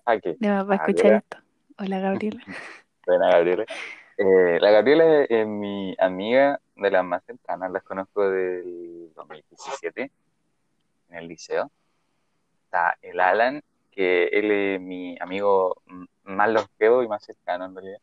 hay 0.06 0.22
que. 0.22 0.38
Me 0.40 0.50
va 0.50 0.60
a 0.62 0.64
la 0.64 0.76
escuchar 0.76 1.14
esto. 1.14 1.38
Hola, 1.78 2.00
Gabriela. 2.00 2.42
Buena, 3.06 3.32
Gabriela. 3.32 3.66
Eh, 4.18 4.60
la 4.60 4.72
Gabriela 4.72 5.24
es 5.24 5.48
mi 5.48 5.96
amiga 5.98 6.60
de 6.76 6.92
las 6.92 7.04
más 7.04 7.24
cercanas, 7.24 7.72
las 7.72 7.84
conozco 7.84 8.30
del 8.30 9.12
2017 9.16 10.12
en 11.10 11.16
el 11.18 11.28
liceo. 11.28 11.72
Está 12.66 12.98
el 13.02 13.20
Alan, 13.20 13.62
que 13.92 14.28
él 14.28 14.52
es 14.52 14.82
mi 14.82 15.18
amigo 15.20 15.82
más 16.24 16.50
longevo 16.50 17.04
y 17.04 17.08
más 17.08 17.24
cercano 17.24 17.66
en 17.66 17.76
realidad. 17.76 18.02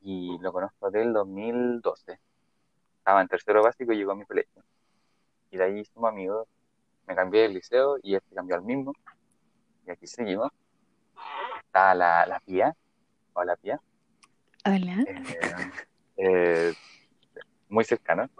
Y 0.00 0.38
lo 0.38 0.52
conozco 0.52 0.90
del 0.90 1.12
2012. 1.12 2.18
Estaba 2.98 3.20
en 3.20 3.28
tercero 3.28 3.62
básico 3.62 3.92
y 3.92 3.96
llegó 3.96 4.12
a 4.12 4.16
mi 4.16 4.24
colegio. 4.24 4.62
Y 5.50 5.58
de 5.58 5.64
ahí 5.64 5.84
somos 5.84 6.10
amigos. 6.10 6.48
Me 7.06 7.14
cambié 7.14 7.42
del 7.42 7.54
liceo 7.54 7.98
y 8.02 8.14
este 8.14 8.34
cambió 8.34 8.56
al 8.56 8.62
mismo. 8.62 8.92
Y 9.86 9.90
aquí 9.90 10.06
seguimos. 10.06 10.50
Está 11.64 11.94
la, 11.94 12.26
la 12.26 12.40
Pía. 12.40 12.74
Hola, 13.34 13.56
Pía. 13.56 13.80
Hola. 14.64 15.04
Eh, 15.06 15.72
eh, 16.16 16.74
muy 17.68 17.84
cercana. 17.84 18.30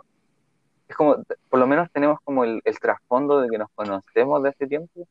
Es 0.89 0.97
como, 0.97 1.17
por 1.49 1.59
lo 1.59 1.67
menos 1.67 1.91
tenemos 1.91 2.19
como 2.25 2.45
el, 2.45 2.61
el 2.65 2.79
trasfondo 2.79 3.41
de 3.41 3.49
que 3.49 3.59
nos 3.59 3.71
conocemos 3.71 4.43
de 4.43 4.49
hace 4.49 4.67
tiempo 4.67 5.07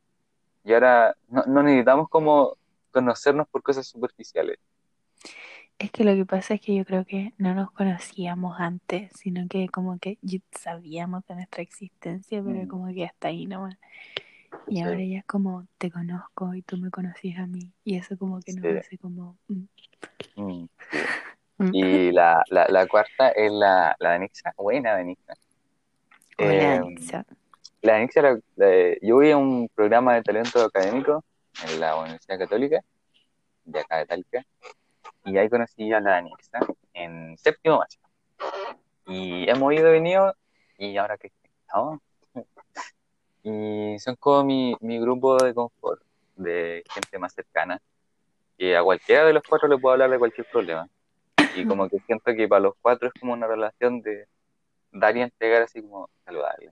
y 0.65 0.73
ahora 0.73 1.15
no, 1.29 1.43
no 1.47 1.63
necesitamos 1.63 2.09
como 2.09 2.57
conocernos 2.91 3.47
por 3.47 3.61
cosas 3.63 3.87
superficiales. 3.87 4.57
Es 5.77 5.91
que 5.91 6.03
lo 6.05 6.13
que 6.13 6.25
pasa 6.25 6.53
es 6.55 6.61
que 6.61 6.73
yo 6.75 6.85
creo 6.85 7.03
que 7.05 7.33
no 7.37 7.53
nos 7.53 7.69
conocíamos 7.71 8.59
antes, 8.59 9.11
sino 9.17 9.45
que 9.49 9.67
como 9.67 9.99
que 9.99 10.17
sabíamos 10.51 11.25
de 11.27 11.35
nuestra 11.35 11.61
existencia, 11.61 12.41
pero 12.43 12.63
Mm. 12.63 12.67
como 12.67 12.87
que 12.93 13.05
hasta 13.05 13.27
ahí 13.27 13.45
nomás. 13.45 13.77
Y 14.67 14.77
Sí. 14.77 14.81
ahora 14.83 15.03
ya 15.03 15.19
es 15.19 15.25
como 15.25 15.67
te 15.77 15.91
conozco 15.91 16.53
y 16.53 16.61
tú 16.61 16.77
me 16.77 16.89
conocías 16.89 17.39
a 17.39 17.45
mí. 17.47 17.71
Y 17.83 17.97
eso 17.97 18.17
como 18.17 18.39
que 18.39 18.53
nos 18.53 18.63
Sí. 18.63 18.77
hace 18.77 18.97
como... 18.97 19.37
mm, 19.47 19.63
Mm. 20.37 20.65
Y 21.73 22.11
la, 22.11 22.43
la, 22.49 22.67
la 22.69 22.85
cuarta 22.87 23.29
es 23.29 23.51
la, 23.51 23.95
la 23.99 24.09
Danixa, 24.09 24.53
buena 24.57 24.91
Danixa. 24.93 25.33
Hola, 26.37 26.49
Eh, 26.51 26.77
Alexa. 26.79 27.25
La 27.85 27.93
Danixa, 27.93 28.21
la- 28.21 28.39
la- 28.55 28.97
yo 29.01 29.19
a 29.21 29.37
un 29.37 29.69
programa 29.73 30.15
de 30.15 30.23
talento 30.23 30.63
académico 30.63 31.23
en 31.63 31.79
la 31.79 31.95
Universidad 31.95 32.39
Católica, 32.39 32.81
de 33.63 33.79
acá 33.79 33.97
de 33.97 34.05
Talca, 34.07 34.45
y 35.23 35.37
ahí 35.37 35.49
conocí 35.49 35.93
a 35.93 35.99
la 35.99 36.11
Danixa 36.11 36.59
en 36.93 37.37
séptimo 37.37 37.77
básico. 37.77 38.09
Y 39.07 39.47
hemos 39.49 39.71
ido 39.73 39.89
y 39.89 39.91
venido, 39.91 40.35
y 40.79 40.97
ahora 40.97 41.17
que 41.17 41.31
estamos, 41.61 41.99
y 43.43 43.97
son 43.99 44.15
como 44.15 44.43
mi, 44.43 44.75
mi 44.81 44.99
grupo 44.99 45.37
de 45.37 45.53
confort, 45.53 46.01
de 46.35 46.83
gente 46.91 47.19
más 47.19 47.33
cercana, 47.33 47.79
que 48.57 48.75
a 48.75 48.83
cualquiera 48.83 49.25
de 49.25 49.33
los 49.33 49.43
cuatro 49.43 49.67
le 49.67 49.77
puedo 49.77 49.93
hablar 49.93 50.09
de 50.09 50.17
cualquier 50.19 50.47
problema. 50.51 50.89
Y 51.55 51.65
como 51.65 51.87
que 51.87 51.99
siento 51.99 52.33
que 52.33 52.47
para 52.47 52.61
los 52.61 52.73
cuatro 52.81 53.07
es 53.09 53.13
como 53.19 53.33
una 53.33 53.47
relación 53.47 54.01
de 54.01 54.27
dar 54.91 55.15
y 55.15 55.21
entregar 55.21 55.61
así 55.61 55.81
como 55.81 56.09
saludable. 56.25 56.71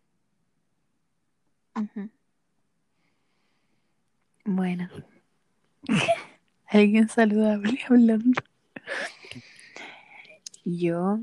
Bueno. 4.45 4.89
Alguien 6.67 7.07
saludable 7.07 7.79
hablando. 7.89 8.41
Yo, 10.65 11.19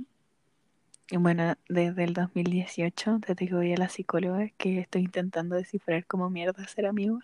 bueno, 1.12 1.54
desde 1.68 2.04
el 2.04 2.14
2018, 2.14 3.18
desde 3.26 3.48
que 3.48 3.54
voy 3.54 3.72
a 3.72 3.76
la 3.76 3.88
psicóloga, 3.88 4.48
que 4.56 4.80
estoy 4.80 5.02
intentando 5.02 5.56
descifrar 5.56 6.06
cómo 6.06 6.30
mierda 6.30 6.66
ser 6.68 6.86
amigo. 6.86 7.20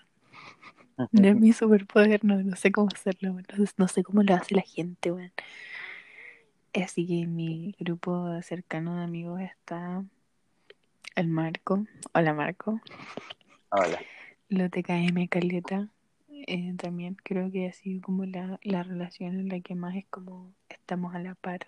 No 1.12 1.28
es 1.28 1.36
mi 1.36 1.52
superpoder, 1.52 2.24
no, 2.24 2.42
no 2.42 2.56
sé 2.56 2.72
cómo 2.72 2.88
hacerlo, 2.92 3.34
no, 3.34 3.64
no 3.76 3.88
sé 3.88 4.02
cómo 4.02 4.22
lo 4.22 4.34
hace 4.34 4.54
la 4.54 4.62
gente, 4.62 5.12
weón. 5.12 5.32
Así 6.72 7.06
que 7.06 7.26
mi 7.26 7.74
grupo 7.78 8.40
cercano 8.42 8.96
de 8.96 9.04
amigos 9.04 9.40
está 9.40 10.04
el 11.14 11.28
Marco. 11.28 11.84
Hola 12.12 12.34
Marco. 12.34 12.80
Hola. 13.70 14.00
Lo 14.48 14.68
TKM 14.68 15.28
Caleta. 15.28 15.88
eh, 16.46 16.74
también 16.76 17.16
creo 17.22 17.50
que 17.50 17.68
ha 17.68 17.72
sido 17.72 18.02
como 18.02 18.24
la, 18.24 18.58
la 18.62 18.82
relación 18.82 19.34
en 19.38 19.48
la 19.48 19.60
que 19.60 19.74
más 19.74 19.96
es 19.96 20.06
como 20.10 20.52
estamos 20.68 21.14
a 21.14 21.18
la 21.18 21.34
par. 21.34 21.66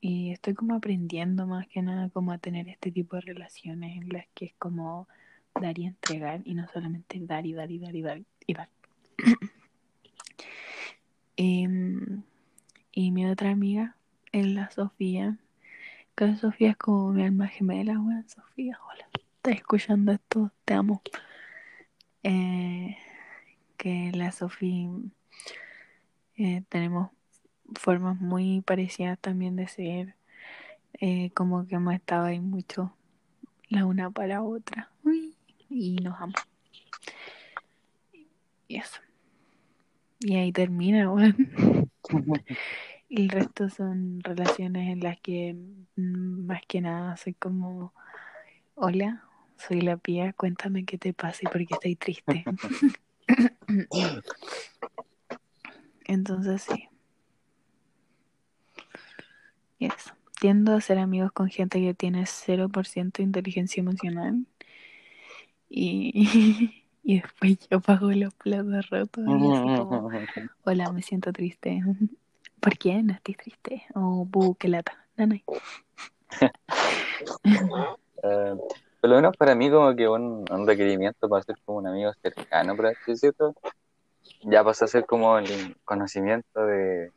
Y 0.00 0.32
estoy 0.32 0.54
como 0.54 0.74
aprendiendo 0.74 1.46
más 1.46 1.66
que 1.68 1.80
nada 1.82 2.08
como 2.10 2.32
a 2.32 2.38
tener 2.38 2.68
este 2.68 2.90
tipo 2.90 3.16
de 3.16 3.22
relaciones 3.22 3.96
en 3.96 4.08
las 4.08 4.26
que 4.34 4.46
es 4.46 4.54
como 4.58 5.06
dar 5.60 5.78
y 5.78 5.86
entregar 5.86 6.40
y 6.44 6.54
no 6.54 6.66
solamente 6.68 7.20
dar 7.20 7.46
y 7.46 7.52
dar 7.52 7.70
y 7.70 7.78
dar 7.78 7.94
y 7.94 8.02
dar 8.02 8.22
y 8.46 8.54
dar. 8.54 8.68
Em, 11.36 12.22
y 12.92 13.10
mi 13.10 13.26
otra 13.26 13.50
amiga 13.50 13.96
es 14.32 14.46
la 14.46 14.70
Sofía. 14.70 15.38
Que 16.14 16.26
la 16.26 16.36
Sofía 16.36 16.70
es 16.70 16.76
como 16.76 17.10
mi 17.12 17.24
alma 17.24 17.48
gemela, 17.48 17.98
weón. 17.98 18.28
Sofía, 18.28 18.78
hola. 18.86 19.08
Estás 19.36 19.54
escuchando 19.54 20.12
esto, 20.12 20.50
te 20.66 20.74
amo. 20.74 21.00
Eh, 22.22 22.98
que 23.78 24.12
la 24.12 24.30
Sofía 24.30 24.90
eh, 26.36 26.62
tenemos 26.68 27.10
formas 27.74 28.20
muy 28.20 28.60
parecidas 28.60 29.18
también 29.18 29.56
de 29.56 29.68
ser. 29.68 30.14
Eh, 31.00 31.30
como 31.32 31.66
que 31.66 31.76
hemos 31.76 31.94
estado 31.94 32.26
ahí 32.26 32.40
mucho 32.40 32.94
la 33.68 33.86
una 33.86 34.10
para 34.10 34.28
la 34.28 34.42
otra. 34.42 34.90
Uy, 35.04 35.34
y 35.70 35.96
nos 35.96 36.16
amamos. 36.16 36.42
Y 38.68 38.76
eso. 38.76 39.00
Y 40.20 40.36
ahí 40.36 40.52
termina, 40.52 41.10
weón. 41.10 41.90
El 43.14 43.28
resto 43.28 43.68
son 43.68 44.20
relaciones 44.22 44.88
en 44.88 45.00
las 45.00 45.20
que 45.20 45.54
mm, 45.96 46.46
más 46.46 46.62
que 46.66 46.80
nada 46.80 47.14
soy 47.18 47.34
como, 47.34 47.92
hola, 48.74 49.22
soy 49.58 49.82
la 49.82 49.98
pía, 49.98 50.32
cuéntame 50.32 50.86
qué 50.86 50.96
te 50.96 51.12
pasa 51.12 51.40
y 51.42 51.46
por 51.46 51.58
qué 51.66 51.74
estoy 51.74 51.94
triste. 51.94 52.42
Entonces 56.06 56.62
sí. 56.62 56.88
Y 59.78 59.86
eso. 59.86 60.14
Tiendo 60.40 60.74
a 60.74 60.80
ser 60.80 60.98
amigos 60.98 61.32
con 61.32 61.50
gente 61.50 61.82
que 61.82 61.92
tiene 61.92 62.22
0% 62.22 63.12
de 63.18 63.22
inteligencia 63.24 63.82
emocional. 63.82 64.46
Y, 65.68 66.82
y 67.02 67.20
después 67.20 67.58
yo 67.70 67.80
pago 67.80 68.10
los 68.10 68.32
platos 68.32 68.88
rotos 68.88 69.24
y 69.28 69.52
así 69.52 69.76
como, 69.76 70.08
hola, 70.64 70.90
me 70.92 71.02
siento 71.02 71.30
triste. 71.30 71.82
¿Por 72.62 72.78
qué? 72.78 73.02
No 73.02 73.12
estoy 73.12 73.34
triste. 73.34 73.82
O, 73.96 74.24
bu, 74.24 74.54
qué 74.54 74.68
lata. 74.68 74.92
No, 75.16 75.26
no. 75.26 75.36
Eh, 78.24 78.54
por 79.00 79.10
lo 79.10 79.16
menos 79.16 79.36
para 79.36 79.56
mí 79.56 79.68
como 79.68 79.96
que 79.96 80.08
un, 80.08 80.44
un 80.48 80.64
requerimiento 80.64 81.28
para 81.28 81.42
ser 81.42 81.56
como 81.64 81.78
un 81.78 81.88
amigo 81.88 82.12
cercano, 82.22 82.76
por 82.76 82.86
así 82.86 82.98
decirlo, 83.06 83.52
ya 84.42 84.62
pasa 84.62 84.84
a 84.84 84.88
ser 84.88 85.06
como 85.06 85.38
el 85.38 85.76
conocimiento 85.84 86.64
de 86.64 87.10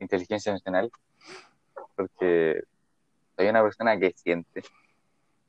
inteligencia 0.00 0.50
emocional, 0.50 0.92
porque 1.96 2.60
soy 3.38 3.48
una 3.48 3.62
persona 3.62 3.98
que 3.98 4.12
siente 4.14 4.62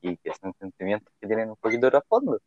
y 0.01 0.15
que 0.15 0.31
son 0.39 0.53
sentimientos 0.57 1.13
que 1.19 1.27
tienen 1.27 1.49
un 1.49 1.57
poquito 1.57 1.87
de 1.87 1.91
trasfondo. 1.91 2.39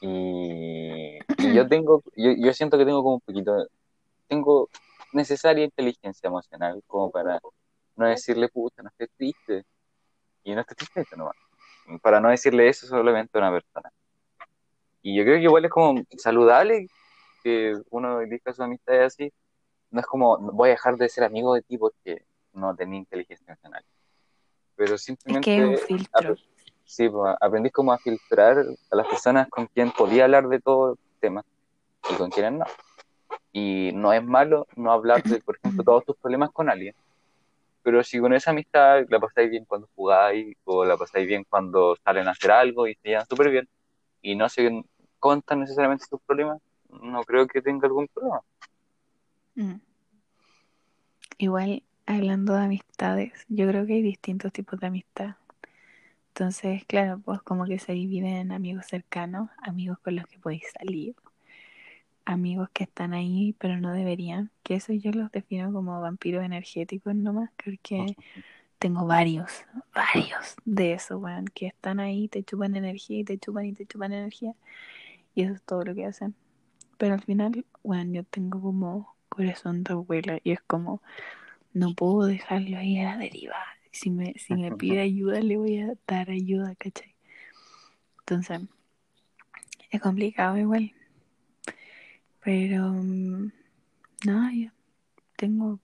Y, 0.00 1.18
y 1.18 1.52
yo 1.52 1.66
tengo, 1.68 2.04
yo, 2.14 2.30
yo 2.38 2.52
siento 2.52 2.78
que 2.78 2.84
tengo 2.84 3.02
como 3.02 3.16
un 3.16 3.20
poquito, 3.22 3.66
tengo 4.28 4.68
necesaria 5.12 5.64
inteligencia 5.64 6.28
emocional 6.28 6.82
como 6.86 7.10
para 7.10 7.38
no 7.96 8.06
decirle, 8.06 8.48
puta, 8.48 8.82
no 8.82 8.88
estés 8.88 9.08
triste, 9.16 9.64
y 10.44 10.54
no 10.54 10.60
estés 10.60 10.76
triste, 10.76 11.00
eso 11.02 11.16
nomás. 11.16 11.36
Para 12.02 12.20
no 12.20 12.28
decirle 12.28 12.68
eso 12.68 12.86
solamente 12.86 13.36
a 13.38 13.40
una 13.40 13.52
persona. 13.52 13.90
Y 15.02 15.16
yo 15.16 15.24
creo 15.24 15.36
que 15.36 15.42
igual 15.44 15.64
es 15.64 15.70
como 15.70 16.02
saludable 16.16 16.86
que 17.42 17.74
uno 17.90 18.20
elija 18.20 18.52
su 18.52 18.62
amistad 18.62 19.02
así. 19.04 19.32
No 19.90 20.00
es 20.00 20.06
como, 20.06 20.38
voy 20.38 20.68
a 20.68 20.72
dejar 20.72 20.96
de 20.96 21.08
ser 21.08 21.24
amigo 21.24 21.54
de 21.54 21.62
ti 21.62 21.78
porque 21.78 22.24
no 22.52 22.74
tenía 22.76 22.98
inteligencia 22.98 23.44
emocional. 23.46 23.82
Pero 24.76 24.94
Es 24.94 25.02
simplemente 25.02 25.44
que 25.44 25.62
es 25.62 25.66
un 25.68 25.78
filtro. 25.78 26.34
apre- 26.34 26.44
sí, 26.84 27.08
pues, 27.08 27.36
aprendí 27.40 27.70
como 27.70 27.92
a 27.92 27.98
filtrar 27.98 28.58
a 28.90 28.96
las 28.96 29.06
personas 29.06 29.48
con 29.48 29.66
quien 29.66 29.90
podía 29.92 30.24
hablar 30.24 30.48
de 30.48 30.60
todo 30.60 30.92
el 30.92 30.98
tema 31.20 31.44
y 32.10 32.14
con 32.16 32.30
quienes 32.30 32.52
no. 32.52 32.64
Y 33.52 33.90
no 33.94 34.12
es 34.12 34.22
malo 34.22 34.66
no 34.76 34.92
hablar 34.92 35.22
de, 35.22 35.40
por 35.40 35.56
ejemplo, 35.56 35.82
todos 35.84 36.04
tus 36.04 36.16
problemas 36.16 36.50
con 36.50 36.68
alguien. 36.68 36.94
Pero 37.82 38.02
si 38.02 38.20
con 38.20 38.32
esa 38.32 38.50
amistad 38.50 39.06
la 39.08 39.18
pasáis 39.18 39.50
bien 39.50 39.64
cuando 39.64 39.88
jugáis 39.94 40.56
o 40.64 40.84
la 40.84 40.96
pasáis 40.96 41.26
bien 41.26 41.44
cuando 41.48 41.96
salen 42.04 42.28
a 42.28 42.32
hacer 42.32 42.50
algo 42.50 42.86
y 42.86 42.94
se 42.96 43.08
llevan 43.08 43.26
súper 43.26 43.50
bien 43.50 43.68
y 44.20 44.34
no 44.34 44.48
se 44.48 44.84
contan 45.18 45.60
necesariamente 45.60 46.04
sus 46.04 46.20
problemas, 46.20 46.60
no 46.90 47.22
creo 47.24 47.46
que 47.46 47.62
tenga 47.62 47.86
algún 47.86 48.08
problema. 48.08 48.40
Mm. 49.54 49.80
Igual 51.38 51.82
hablando 52.06 52.54
de 52.54 52.64
amistades, 52.64 53.32
yo 53.48 53.68
creo 53.68 53.86
que 53.86 53.94
hay 53.94 54.02
distintos 54.02 54.52
tipos 54.52 54.80
de 54.80 54.86
amistad. 54.86 55.36
Entonces, 56.28 56.84
claro, 56.86 57.20
pues 57.24 57.42
como 57.42 57.66
que 57.66 57.78
se 57.78 57.92
dividen 57.92 58.36
en 58.36 58.52
amigos 58.52 58.86
cercanos, 58.86 59.50
amigos 59.62 59.98
con 59.98 60.16
los 60.16 60.26
que 60.26 60.38
podéis 60.38 60.64
salir, 60.72 61.14
amigos 62.28 62.68
que 62.72 62.84
están 62.84 63.14
ahí 63.14 63.54
pero 63.58 63.80
no 63.80 63.92
deberían, 63.92 64.50
que 64.62 64.74
eso 64.74 64.92
yo 64.92 65.10
los 65.12 65.30
defino 65.32 65.72
como 65.72 66.00
vampiros 66.00 66.44
energéticos 66.44 67.14
nomás, 67.14 67.50
porque 67.62 68.16
tengo 68.78 69.06
varios, 69.06 69.64
varios 69.94 70.56
de 70.64 70.92
esos, 70.92 71.20
weón, 71.20 71.46
que 71.46 71.66
están 71.66 72.00
ahí, 72.00 72.28
te 72.28 72.44
chupan 72.44 72.76
energía 72.76 73.20
y 73.20 73.24
te 73.24 73.38
chupan 73.38 73.66
y 73.66 73.72
te 73.72 73.86
chupan 73.86 74.12
energía, 74.12 74.54
y 75.34 75.42
eso 75.42 75.54
es 75.54 75.62
todo 75.62 75.84
lo 75.84 75.94
que 75.94 76.06
hacen. 76.06 76.34
Pero 76.98 77.14
al 77.14 77.22
final, 77.22 77.64
weón, 77.82 78.12
yo 78.12 78.24
tengo 78.24 78.60
como 78.60 79.14
corazón 79.28 79.84
de 79.84 79.92
abuela 79.92 80.38
y 80.42 80.52
es 80.52 80.60
como, 80.62 81.02
no 81.72 81.94
puedo 81.94 82.26
dejarlo 82.26 82.78
ahí 82.78 82.98
a 82.98 83.12
la 83.12 83.18
deriva. 83.18 83.56
Si 83.92 84.10
me, 84.10 84.34
si 84.34 84.54
me 84.54 84.70
pide 84.76 85.00
ayuda, 85.00 85.40
le 85.40 85.56
voy 85.56 85.78
a 85.78 85.94
dar 86.06 86.30
ayuda, 86.30 86.74
¿cachai? 86.76 87.14
Entonces, 88.20 88.60
es 89.90 90.00
complicado 90.00 90.58
igual. 90.58 90.92
Pero, 92.42 92.92
mm, 92.92 93.52
no, 94.26 94.52
yo 94.52 94.70
tengo, 95.36 95.80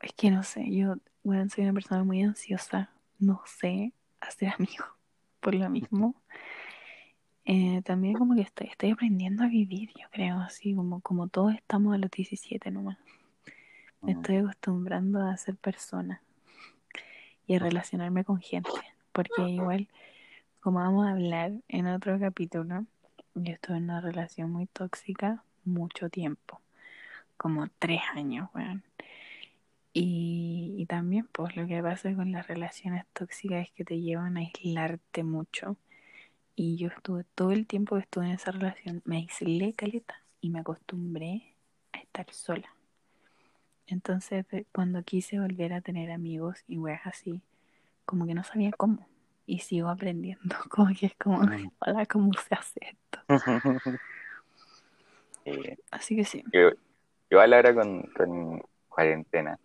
es 0.00 0.12
que 0.12 0.30
no 0.30 0.42
sé, 0.42 0.70
yo, 0.70 0.96
bueno, 1.22 1.48
soy 1.48 1.64
una 1.64 1.72
persona 1.72 2.04
muy 2.04 2.22
ansiosa, 2.22 2.90
no 3.18 3.42
sé 3.46 3.92
hacer 4.20 4.50
amigos 4.50 4.88
por 5.40 5.54
lo 5.54 5.68
mismo. 5.70 6.14
Eh, 7.46 7.82
también 7.82 8.14
como 8.14 8.34
que 8.34 8.40
estoy, 8.40 8.68
estoy 8.68 8.90
aprendiendo 8.90 9.44
a 9.44 9.48
vivir, 9.48 9.90
yo 10.00 10.06
creo, 10.10 10.38
así 10.38 10.74
como, 10.74 11.00
como 11.00 11.28
todos 11.28 11.54
estamos 11.54 11.94
a 11.94 11.98
los 11.98 12.10
17 12.10 12.70
nomás. 12.70 12.98
Me 14.00 14.12
estoy 14.12 14.36
acostumbrando 14.36 15.26
a 15.26 15.36
ser 15.36 15.56
persona 15.56 16.22
y 17.46 17.54
a 17.54 17.58
relacionarme 17.58 18.24
con 18.24 18.38
gente, 18.40 18.70
porque 19.12 19.42
igual, 19.48 19.88
como 20.60 20.78
vamos 20.78 21.06
a 21.06 21.12
hablar 21.12 21.52
en 21.68 21.86
otro 21.86 22.18
capítulo, 22.18 22.86
yo 23.34 23.52
estuve 23.52 23.78
en 23.78 23.84
una 23.84 24.00
relación 24.00 24.50
muy 24.50 24.66
tóxica 24.66 25.44
mucho 25.64 26.10
tiempo, 26.10 26.60
como 27.36 27.68
tres 27.78 28.02
años, 28.14 28.48
weón. 28.54 28.84
Y, 29.92 30.74
y 30.76 30.86
también, 30.86 31.28
pues 31.32 31.56
lo 31.56 31.66
que 31.66 31.82
pasa 31.82 32.14
con 32.14 32.32
las 32.32 32.48
relaciones 32.48 33.04
tóxicas 33.12 33.68
es 33.68 33.72
que 33.72 33.84
te 33.84 34.00
llevan 34.00 34.36
a 34.36 34.40
aislarte 34.40 35.22
mucho. 35.22 35.76
Y 36.56 36.76
yo 36.76 36.88
estuve 36.88 37.24
todo 37.34 37.52
el 37.52 37.66
tiempo 37.66 37.96
que 37.96 38.02
estuve 38.02 38.26
en 38.26 38.32
esa 38.32 38.52
relación, 38.52 39.02
me 39.04 39.16
aislé 39.18 39.72
caleta 39.72 40.22
y 40.40 40.50
me 40.50 40.60
acostumbré 40.60 41.54
a 41.92 41.98
estar 41.98 42.26
sola. 42.32 42.74
Entonces, 43.86 44.46
cuando 44.72 45.02
quise 45.02 45.38
volver 45.40 45.72
a 45.72 45.80
tener 45.80 46.10
amigos 46.10 46.64
y 46.66 46.78
weas 46.78 47.06
así, 47.06 47.42
como 48.04 48.26
que 48.26 48.34
no 48.34 48.44
sabía 48.44 48.72
cómo. 48.72 49.06
Y 49.46 49.60
sigo 49.60 49.88
aprendiendo, 49.88 50.56
como 50.70 50.88
que 50.98 51.06
es 51.06 51.14
como, 51.16 51.40
hola, 51.80 52.06
¿cómo 52.06 52.32
se 52.34 52.54
hace 52.54 52.80
esto? 52.80 53.03
Eh, 55.46 55.76
Así 55.90 56.16
que 56.16 56.24
sí, 56.24 56.42
yo- 56.52 56.70
igual 57.28 57.52
ahora 57.52 57.74
con, 57.74 58.00
con 58.16 58.62
cuarentena 58.88 59.58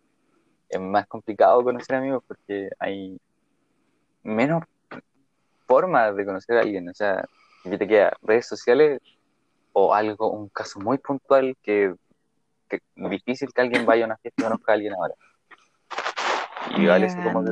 es 0.68 0.80
más 0.80 1.08
complicado 1.08 1.64
conocer 1.64 1.96
amigos 1.96 2.22
porque 2.28 2.70
hay 2.80 3.18
menos 4.24 4.64
formas 5.66 6.16
de 6.16 6.26
conocer 6.26 6.58
a 6.58 6.62
alguien. 6.62 6.90
O 6.90 6.94
sea, 6.94 7.24
que 7.64 7.78
te 7.78 7.88
queda 7.88 8.12
redes 8.22 8.46
sociales 8.48 9.00
o 9.72 9.94
algo, 9.94 10.32
un 10.32 10.50
caso 10.50 10.80
muy 10.80 10.98
puntual 10.98 11.56
que, 11.64 11.94
que 12.68 12.80
difícil 12.96 13.50
que 13.54 13.62
alguien 13.62 13.86
vaya 13.86 14.04
a 14.04 14.08
una 14.08 14.18
fiesta 14.18 14.42
y 14.42 14.44
conozca 14.46 14.74
a 14.74 14.76
alguien 14.76 14.94
ahora. 14.96 15.14
Y 16.76 16.82
igual 16.84 17.04
eso 17.04 17.22
como 17.24 17.44
que, 17.46 17.52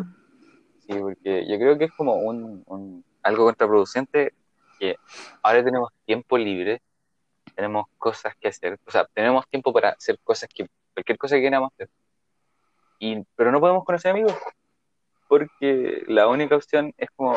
sí, 0.79 0.99
porque 0.99 1.47
yo 1.47 1.57
creo 1.57 1.77
que 1.77 1.85
es 1.85 1.91
como 1.95 2.15
un, 2.15 2.61
un- 2.65 3.05
algo 3.23 3.45
contraproducente 3.45 4.33
que 4.79 4.95
ahora 5.41 5.63
tenemos 5.63 5.91
tiempo 6.05 6.37
libre, 6.37 6.81
tenemos 7.55 7.85
cosas 7.97 8.35
que 8.35 8.47
hacer, 8.47 8.79
o 8.85 8.91
sea, 8.91 9.05
tenemos 9.13 9.47
tiempo 9.47 9.73
para 9.73 9.89
hacer 9.89 10.19
cosas 10.23 10.47
que, 10.53 10.67
cualquier 10.93 11.17
cosa 11.17 11.35
que 11.35 11.41
queramos 11.41 11.71
hacer. 11.73 11.89
Y, 12.99 13.23
pero 13.35 13.51
no 13.51 13.59
podemos 13.59 13.83
conocer 13.85 14.11
amigos 14.11 14.33
porque 15.27 16.03
la 16.07 16.27
única 16.27 16.55
opción 16.55 16.93
es 16.97 17.09
como 17.15 17.33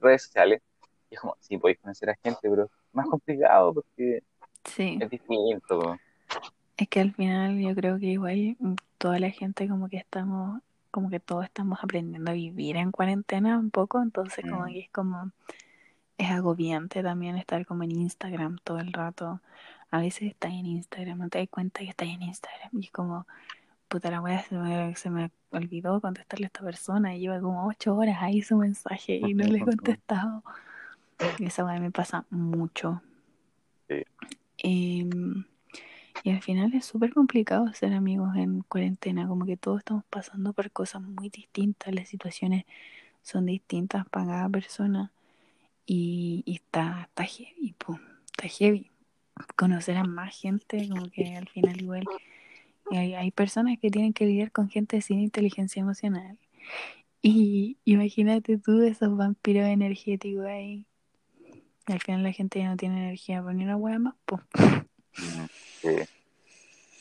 redes 0.00 0.22
sociales. 0.24 0.62
Y 1.10 1.14
es 1.14 1.20
como, 1.20 1.36
sí, 1.40 1.58
podéis 1.58 1.78
conocer 1.80 2.10
a 2.10 2.16
gente, 2.22 2.38
pero 2.42 2.64
es 2.64 2.70
más 2.92 3.06
complicado 3.08 3.74
porque 3.74 4.22
Sí, 4.64 4.98
es 5.00 5.10
distinto. 5.10 5.80
po. 5.80 5.96
es 6.76 6.88
que 6.88 7.00
al 7.00 7.12
final 7.14 7.58
yo 7.60 7.74
creo 7.74 7.98
que 7.98 8.06
igual 8.06 8.56
toda 8.98 9.18
la 9.18 9.30
gente 9.30 9.68
como 9.68 9.88
que 9.88 9.96
estamos, 9.96 10.60
como 10.90 11.10
que 11.10 11.18
todos 11.20 11.44
estamos 11.44 11.78
aprendiendo 11.82 12.30
a 12.30 12.34
vivir 12.34 12.76
en 12.76 12.90
cuarentena 12.92 13.58
un 13.58 13.70
poco, 13.70 14.00
entonces 14.02 14.44
como 14.48 14.66
Mm. 14.66 14.72
que 14.72 14.78
es 14.80 14.90
como, 14.90 15.30
es 16.20 16.30
agobiante 16.30 17.02
también 17.02 17.36
estar 17.36 17.64
como 17.64 17.82
en 17.82 17.92
Instagram 17.92 18.58
todo 18.62 18.78
el 18.78 18.92
rato. 18.92 19.40
A 19.90 20.00
veces 20.00 20.22
estás 20.30 20.52
en 20.52 20.66
Instagram, 20.66 21.18
no 21.18 21.28
te 21.30 21.38
das 21.38 21.48
cuenta 21.48 21.80
que 21.80 21.88
estás 21.88 22.08
en 22.08 22.22
Instagram 22.22 22.70
y 22.72 22.84
es 22.84 22.90
como, 22.90 23.26
puta 23.88 24.10
la 24.10 24.20
wea, 24.20 24.42
se 24.42 24.54
me, 24.54 24.94
se 24.96 25.08
me 25.08 25.30
olvidó 25.50 25.98
contestarle 26.00 26.44
a 26.44 26.48
esta 26.48 26.60
persona 26.62 27.16
y 27.16 27.20
lleva 27.20 27.40
como 27.40 27.66
ocho 27.66 27.96
horas 27.96 28.18
ahí 28.20 28.42
su 28.42 28.56
mensaje 28.58 29.14
y 29.16 29.32
no 29.32 29.44
le 29.44 29.58
he 29.58 29.60
contestado. 29.64 30.44
Esa 31.38 31.64
wea 31.64 31.80
me 31.80 31.90
pasa 31.90 32.26
mucho. 32.28 33.02
Sí. 33.88 34.04
Em, 34.58 35.44
y 36.22 36.30
al 36.30 36.42
final 36.42 36.74
es 36.74 36.84
súper 36.84 37.14
complicado 37.14 37.72
ser 37.72 37.94
amigos 37.94 38.36
en 38.36 38.60
cuarentena, 38.60 39.26
como 39.26 39.46
que 39.46 39.56
todos 39.56 39.78
estamos 39.78 40.04
pasando 40.10 40.52
por 40.52 40.70
cosas 40.70 41.00
muy 41.00 41.30
distintas, 41.30 41.94
las 41.94 42.08
situaciones 42.08 42.66
son 43.22 43.46
distintas 43.46 44.06
para 44.10 44.26
cada 44.26 44.48
persona 44.50 45.12
y, 45.92 46.44
y 46.46 46.54
está, 46.54 47.08
está 47.08 47.24
heavy, 47.24 47.72
po, 47.72 47.98
está 48.26 48.46
heavy. 48.46 48.92
Conocer 49.56 49.96
a 49.96 50.04
más 50.04 50.38
gente, 50.40 50.88
como 50.88 51.10
que 51.10 51.34
al 51.34 51.48
final 51.48 51.82
igual 51.82 52.04
hay, 52.92 53.14
hay 53.14 53.32
personas 53.32 53.76
que 53.80 53.90
tienen 53.90 54.12
que 54.12 54.24
lidiar 54.24 54.52
con 54.52 54.68
gente 54.68 55.00
sin 55.00 55.18
inteligencia 55.18 55.80
emocional. 55.80 56.38
Y 57.22 57.76
imagínate 57.84 58.56
tú 58.56 58.82
esos 58.82 59.16
vampiros 59.16 59.66
energéticos 59.66 60.46
ahí. 60.46 60.86
Y 61.88 61.92
al 61.92 62.00
final 62.00 62.22
la 62.22 62.30
gente 62.30 62.60
ya 62.60 62.68
no 62.68 62.76
tiene 62.76 63.06
energía 63.06 63.42
para 63.42 63.52
ni 63.52 63.64
una 63.64 63.76
hueá 63.76 63.98
más, 63.98 64.14
po. 64.26 64.40
Sí. 65.80 65.96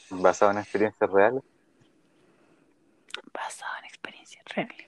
Basado 0.10 0.52
en 0.52 0.58
experiencias 0.58 1.12
reales. 1.12 1.44
Basado 3.32 3.72
en 3.82 3.86
experiencias 3.86 4.44
reales. 4.46 4.88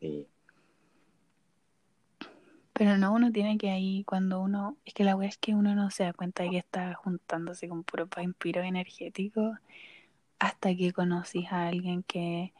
Sí. 0.00 0.26
Pero 2.78 2.98
no, 2.98 3.14
uno 3.14 3.32
tiene 3.32 3.56
que 3.56 3.70
ahí, 3.70 4.04
cuando 4.04 4.38
uno, 4.38 4.76
es 4.84 4.92
que 4.92 5.02
la 5.02 5.16
weá 5.16 5.26
es 5.30 5.38
que 5.38 5.54
uno 5.54 5.74
no 5.74 5.90
se 5.90 6.04
da 6.04 6.12
cuenta 6.12 6.42
de 6.42 6.50
que 6.50 6.58
está 6.58 6.92
juntándose 6.92 7.70
con 7.70 7.84
puro 7.84 8.06
vampiro 8.14 8.62
energético 8.62 9.56
hasta 10.38 10.76
que 10.76 10.92
conoces 10.92 11.50
a 11.50 11.68
alguien 11.68 12.02
que, 12.02 12.52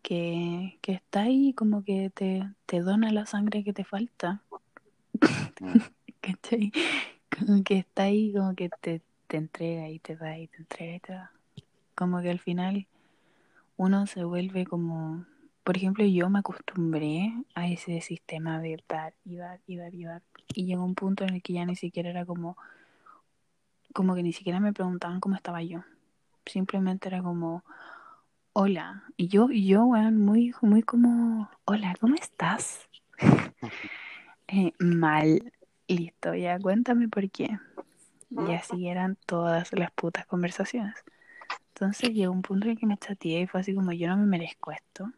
que, 0.00 0.78
que 0.80 0.92
está 0.92 1.24
ahí 1.24 1.52
como 1.52 1.84
que 1.84 2.08
te, 2.08 2.48
te 2.64 2.80
dona 2.80 3.12
la 3.12 3.26
sangre 3.26 3.62
que 3.62 3.74
te 3.74 3.84
falta. 3.84 4.42
Mm. 5.60 5.80
¿Cachai? 6.22 6.72
Como 7.28 7.62
que 7.62 7.76
está 7.80 8.04
ahí, 8.04 8.32
como 8.32 8.54
que 8.54 8.70
te, 8.80 9.02
te 9.26 9.36
entrega 9.36 9.90
y 9.90 9.98
te 9.98 10.16
da 10.16 10.38
y 10.38 10.48
te 10.48 10.56
entrega 10.56 10.96
y 10.96 11.00
te 11.00 11.12
da. 11.12 11.32
Como 11.94 12.22
que 12.22 12.30
al 12.30 12.40
final 12.40 12.86
uno 13.76 14.06
se 14.06 14.24
vuelve 14.24 14.64
como, 14.64 15.26
por 15.66 15.76
ejemplo, 15.76 16.04
yo 16.04 16.30
me 16.30 16.38
acostumbré 16.38 17.34
a 17.56 17.66
ese 17.66 18.00
sistema 18.00 18.60
de 18.60 18.80
dar 18.88 19.14
y 19.24 19.34
dar 19.34 19.58
y 19.66 19.76
dar 19.76 19.92
y 19.92 20.04
dar. 20.04 20.22
Y 20.54 20.64
llegó 20.64 20.84
un 20.84 20.94
punto 20.94 21.24
en 21.24 21.34
el 21.34 21.42
que 21.42 21.54
ya 21.54 21.66
ni 21.66 21.74
siquiera 21.74 22.08
era 22.08 22.24
como, 22.24 22.56
como 23.92 24.14
que 24.14 24.22
ni 24.22 24.32
siquiera 24.32 24.60
me 24.60 24.72
preguntaban 24.72 25.18
cómo 25.18 25.34
estaba 25.34 25.64
yo. 25.64 25.82
Simplemente 26.44 27.08
era 27.08 27.20
como, 27.20 27.64
hola. 28.52 29.02
Y 29.16 29.26
yo, 29.26 29.50
y 29.50 29.66
yo, 29.66 29.86
weón, 29.86 30.24
muy, 30.24 30.54
muy 30.62 30.84
como, 30.84 31.50
hola, 31.64 31.96
¿cómo 32.00 32.14
estás? 32.14 32.88
Eh, 34.48 34.72
mal. 34.78 35.52
Listo, 35.88 36.32
ya 36.36 36.60
cuéntame 36.60 37.08
por 37.08 37.28
qué. 37.28 37.58
Y 38.30 38.52
así 38.52 38.86
eran 38.86 39.18
todas 39.26 39.72
las 39.72 39.90
putas 39.90 40.24
conversaciones. 40.26 40.94
Entonces 41.74 42.10
llegó 42.10 42.32
un 42.32 42.42
punto 42.42 42.66
en 42.66 42.74
el 42.74 42.78
que 42.78 42.86
me 42.86 42.96
chateé 42.96 43.40
y 43.40 43.46
fue 43.48 43.62
así 43.62 43.74
como 43.74 43.90
yo 43.90 44.06
no 44.06 44.16
me 44.16 44.26
merezco 44.26 44.70
esto. 44.70 45.10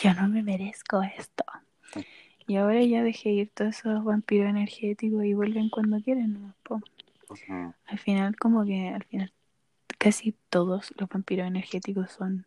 Yo 0.00 0.14
no 0.14 0.28
me 0.28 0.42
merezco 0.42 1.02
esto. 1.02 1.44
Y 2.46 2.56
ahora 2.56 2.82
ya 2.82 3.02
dejé 3.02 3.30
ir 3.30 3.50
todos 3.54 3.78
esos 3.78 4.04
vampiros 4.04 4.48
energéticos 4.48 5.24
y 5.24 5.34
vuelven 5.34 5.70
cuando 5.70 6.00
quieren. 6.00 6.54
Al 7.86 7.98
final 7.98 8.36
como 8.36 8.64
que 8.64 8.88
al 8.88 9.04
final 9.04 9.32
casi 9.98 10.34
todos 10.48 10.92
los 10.96 11.08
vampiros 11.08 11.46
energéticos 11.46 12.10
son 12.10 12.46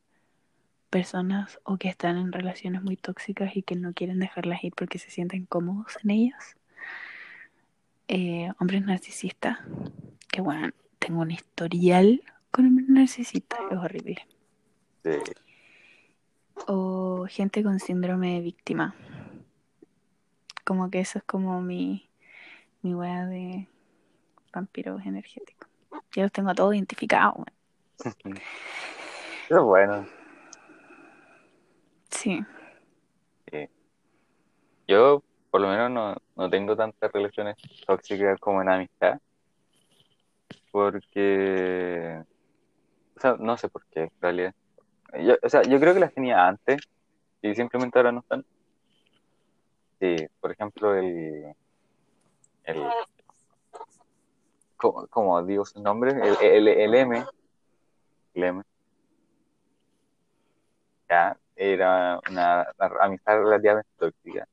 personas 0.89 1.59
o 1.63 1.77
que 1.77 1.89
están 1.89 2.17
en 2.17 2.31
relaciones 2.31 2.83
muy 2.83 2.97
tóxicas 2.97 3.55
y 3.55 3.63
que 3.63 3.75
no 3.75 3.93
quieren 3.93 4.19
dejarlas 4.19 4.63
ir 4.63 4.73
porque 4.75 4.99
se 4.99 5.09
sienten 5.09 5.45
cómodos 5.45 5.97
en 6.03 6.11
ellas. 6.11 6.55
Eh, 8.07 8.49
hombres 8.59 8.85
narcisistas, 8.85 9.57
que 10.29 10.41
bueno, 10.41 10.69
tengo 10.99 11.21
un 11.21 11.31
historial 11.31 12.21
con 12.51 12.67
hombres 12.67 12.87
narcisistas 12.87 13.59
es 13.71 13.77
horrible. 13.77 14.27
Sí. 15.03 15.11
O 16.67 17.25
gente 17.29 17.63
con 17.63 17.79
síndrome 17.79 18.35
de 18.35 18.41
víctima. 18.41 18.95
Como 20.63 20.89
que 20.89 20.99
eso 20.99 21.19
es 21.19 21.23
como 21.23 21.61
mi, 21.61 22.09
mi 22.81 22.95
wea 22.95 23.25
de 23.25 23.67
vampiros 24.53 25.05
energéticos. 25.05 25.69
Ya 26.15 26.23
los 26.23 26.31
tengo 26.31 26.49
a 26.49 26.55
todos 26.55 26.73
identificados. 26.73 27.45
es 28.03 28.15
bueno. 29.63 30.07
Sí. 32.09 32.45
Yo, 34.87 35.23
por 35.49 35.61
lo 35.61 35.69
menos, 35.69 35.89
no, 35.89 36.15
no 36.35 36.49
tengo 36.49 36.75
tantas 36.75 37.11
relaciones 37.11 37.55
tóxicas 37.87 38.39
como 38.39 38.61
en 38.61 38.69
amistad. 38.69 39.19
Porque. 40.71 42.23
O 43.17 43.19
sea, 43.19 43.35
no 43.39 43.57
sé 43.57 43.69
por 43.69 43.85
qué, 43.87 44.03
en 44.03 44.11
realidad. 44.21 44.53
Yo, 45.19 45.35
o 45.41 45.49
sea, 45.49 45.61
yo 45.63 45.79
creo 45.79 45.93
que 45.93 45.99
las 45.99 46.13
tenía 46.13 46.47
antes 46.47 46.81
y 47.41 47.53
simplemente 47.55 47.97
ahora 47.99 48.11
no 48.11 48.19
están. 48.19 48.45
Sí, 49.99 50.15
por 50.39 50.51
ejemplo, 50.51 50.95
el. 50.95 51.53
el 52.63 52.83
¿cómo, 54.77 55.43
digo 55.43 55.65
su 55.65 55.81
nombre? 55.81 56.11
El, 56.11 56.37
el, 56.41 56.67
el 56.67 56.95
M. 56.95 57.25
El 58.33 58.43
M. 58.43 58.63
Ya, 61.09 61.37
era 61.55 62.19
una, 62.29 62.67
una 62.77 62.91
amistad 63.01 63.37
relativamente 63.37 63.89
tóxica. 63.97 64.47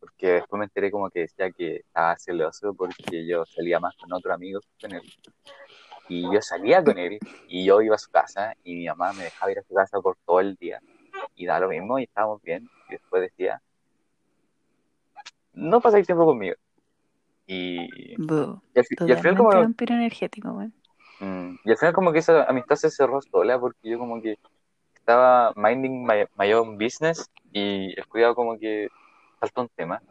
Porque 0.00 0.32
después 0.32 0.58
me 0.58 0.64
enteré 0.64 0.90
como 0.90 1.10
que 1.10 1.20
decía 1.20 1.50
que 1.52 1.76
estaba 1.76 2.16
celoso 2.18 2.74
porque 2.74 3.24
yo 3.24 3.44
salía 3.46 3.78
más 3.78 3.94
con 3.96 4.12
otro 4.12 4.34
amigo 4.34 4.60
que 4.60 4.88
con 4.88 4.96
él. 4.96 5.12
Y 6.08 6.22
yo 6.32 6.40
salía 6.42 6.82
con 6.84 6.98
él 6.98 7.20
y 7.46 7.64
yo 7.66 7.80
iba 7.82 7.94
a 7.96 7.98
su 7.98 8.10
casa 8.10 8.54
y 8.64 8.74
mi 8.76 8.86
mamá 8.86 9.12
me 9.12 9.24
dejaba 9.24 9.52
ir 9.52 9.58
a 9.58 9.62
su 9.62 9.74
casa 9.74 10.00
por 10.00 10.16
todo 10.26 10.40
el 10.40 10.56
día. 10.56 10.80
Y 11.36 11.46
da 11.46 11.60
lo 11.60 11.68
mismo 11.68 11.98
y 11.98 12.04
estábamos 12.04 12.42
bien. 12.42 12.70
Y 12.88 12.92
después 12.92 13.22
decía, 13.22 13.62
no 15.54 15.80
pasáis 15.80 16.06
tiempo 16.06 16.24
conmigo. 16.24 16.56
Y, 17.46 18.14
Buh. 18.16 18.60
y 18.74 18.78
al, 18.78 18.84
fi- 18.84 18.96
y 19.06 19.12
al 19.12 19.18
final 19.18 19.36
como, 19.36 19.50
vampiro 19.50 19.94
energético, 19.94 20.50
weón. 20.52 20.72
mm, 21.20 21.56
y 21.64 21.70
al 21.70 21.76
final 21.78 21.94
como 21.94 22.12
que 22.12 22.18
esa 22.20 22.44
amistad 22.44 22.76
se 22.76 22.90
cerró 22.90 23.20
sola 23.22 23.58
porque 23.58 23.90
yo 23.90 23.98
como 23.98 24.20
que 24.22 24.36
estaba 24.94 25.52
minding 25.56 26.04
my, 26.06 26.24
my 26.36 26.52
own 26.54 26.78
business 26.78 27.30
y 27.52 27.98
el 27.98 28.06
cuidado 28.06 28.34
como 28.34 28.58
que 28.58 28.88
saltó 29.40 29.62
un 29.62 29.68
tema 29.76 30.02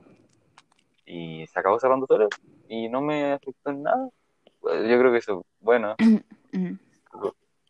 y 1.05 1.45
se 1.47 1.59
acabó 1.59 1.79
cerrando 1.79 2.05
solo 2.07 2.29
y 2.67 2.89
no 2.89 3.01
me 3.01 3.33
afectó 3.33 3.71
en 3.71 3.83
nada. 3.83 4.09
Pues 4.61 4.87
yo 4.89 4.97
creo 4.99 5.11
que 5.11 5.17
eso, 5.17 5.45
bueno, 5.59 5.95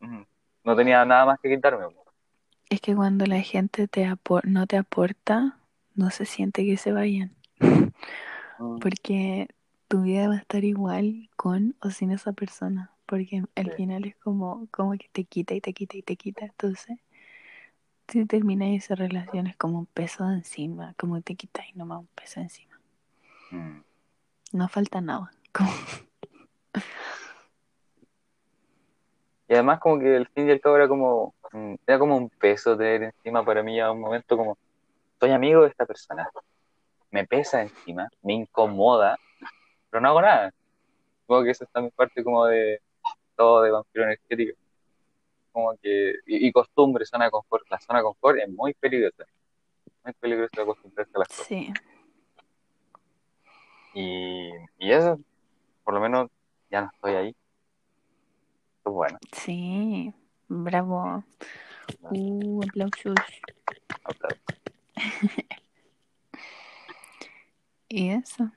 Mm. 0.01 0.23
no 0.63 0.75
tenía 0.75 1.05
nada 1.05 1.25
más 1.25 1.39
que 1.39 1.49
quitarme. 1.49 1.85
Es 2.69 2.81
que 2.81 2.95
cuando 2.95 3.25
la 3.27 3.41
gente 3.41 3.87
te 3.87 4.05
apor- 4.07 4.45
no 4.45 4.65
te 4.65 4.77
aporta, 4.77 5.59
no 5.93 6.09
se 6.09 6.25
siente 6.25 6.65
que 6.65 6.77
se 6.77 6.91
vayan. 6.91 7.35
Mm, 7.59 8.79
Porque 8.79 9.47
tu 9.87 10.01
vida 10.03 10.27
va 10.27 10.35
a 10.35 10.37
estar 10.37 10.63
igual 10.63 11.29
con 11.35 11.75
o 11.81 11.89
sin 11.91 12.11
esa 12.11 12.31
persona. 12.33 12.91
Porque 13.05 13.43
al 13.55 13.65
Sí. 13.65 13.71
final 13.75 14.05
es 14.05 14.15
como, 14.15 14.67
como 14.71 14.93
que 14.93 15.09
te 15.11 15.25
quita 15.25 15.53
y 15.53 15.61
te 15.61 15.73
quita 15.73 15.97
y 15.97 16.01
te 16.01 16.15
quita. 16.15 16.45
Entonces, 16.45 16.97
si 18.07 18.25
terminas 18.25 18.69
esa 18.69 18.95
relación 18.95 19.47
es 19.47 19.55
como 19.57 19.79
un 19.79 19.85
peso 19.85 20.25
de 20.27 20.35
encima. 20.35 20.93
Como 20.97 21.21
te 21.21 21.35
quitáis 21.35 21.75
nomás 21.75 21.99
un 21.99 22.07
peso 22.07 22.39
de 22.39 22.45
encima. 22.45 22.79
mm. 23.51 23.81
No 24.53 24.67
falta 24.69 25.01
nada. 25.01 25.31
Como, 25.53 25.69
Y 29.51 29.53
además 29.53 29.81
como 29.81 29.99
que 29.99 30.15
el 30.15 30.29
fin 30.29 30.47
y 30.47 30.51
el 30.51 30.61
cabo 30.61 30.77
era 30.77 30.87
como, 30.87 31.35
era 31.85 31.99
como 31.99 32.15
un 32.15 32.29
peso 32.29 32.77
tener 32.77 33.03
encima 33.03 33.43
para 33.43 33.61
mí 33.61 33.81
a 33.81 33.91
un 33.91 33.99
momento 33.99 34.37
como, 34.37 34.57
soy 35.19 35.31
amigo 35.31 35.63
de 35.63 35.67
esta 35.67 35.85
persona, 35.85 36.29
me 37.09 37.27
pesa 37.27 37.61
encima, 37.61 38.07
me 38.21 38.31
incomoda, 38.31 39.19
pero 39.89 39.99
no 39.99 40.07
hago 40.07 40.21
nada. 40.21 40.53
Supongo 41.19 41.43
que 41.43 41.49
eso 41.49 41.65
es 41.65 41.69
también 41.69 41.91
parte 41.93 42.23
como 42.23 42.45
de 42.45 42.79
todo 43.35 43.63
de 43.63 43.71
vampiro 43.71 44.05
energético. 44.05 44.57
Como 45.51 45.75
que, 45.81 46.11
y, 46.27 46.47
y 46.47 46.51
costumbre, 46.53 47.05
zona 47.05 47.25
de 47.25 47.31
confort. 47.31 47.69
La 47.69 47.81
zona 47.81 47.99
de 47.99 48.03
confort 48.03 48.39
es 48.39 48.47
muy 48.47 48.73
peligrosa. 48.73 49.25
Muy 50.05 50.13
peligrosa 50.13 50.61
acostumbrarse 50.61 51.11
a 51.13 51.19
las 51.19 51.27
cosas. 51.27 51.45
sí. 51.45 51.73
Y, 53.93 54.49
y 54.77 54.91
eso, 54.93 55.19
por 55.83 55.93
lo 55.93 55.99
menos 55.99 56.29
ya 56.69 56.83
no 56.83 56.91
estoy 56.93 57.15
ahí. 57.15 57.35
Es 58.85 58.91
bueno. 58.91 59.17
Sí. 59.31 60.13
Bravo. 60.47 61.23
Uh, 62.01 62.61
aplausos. 62.63 63.15
aplauso. 64.03 64.35
Y 67.93 68.11
eso. 68.11 68.49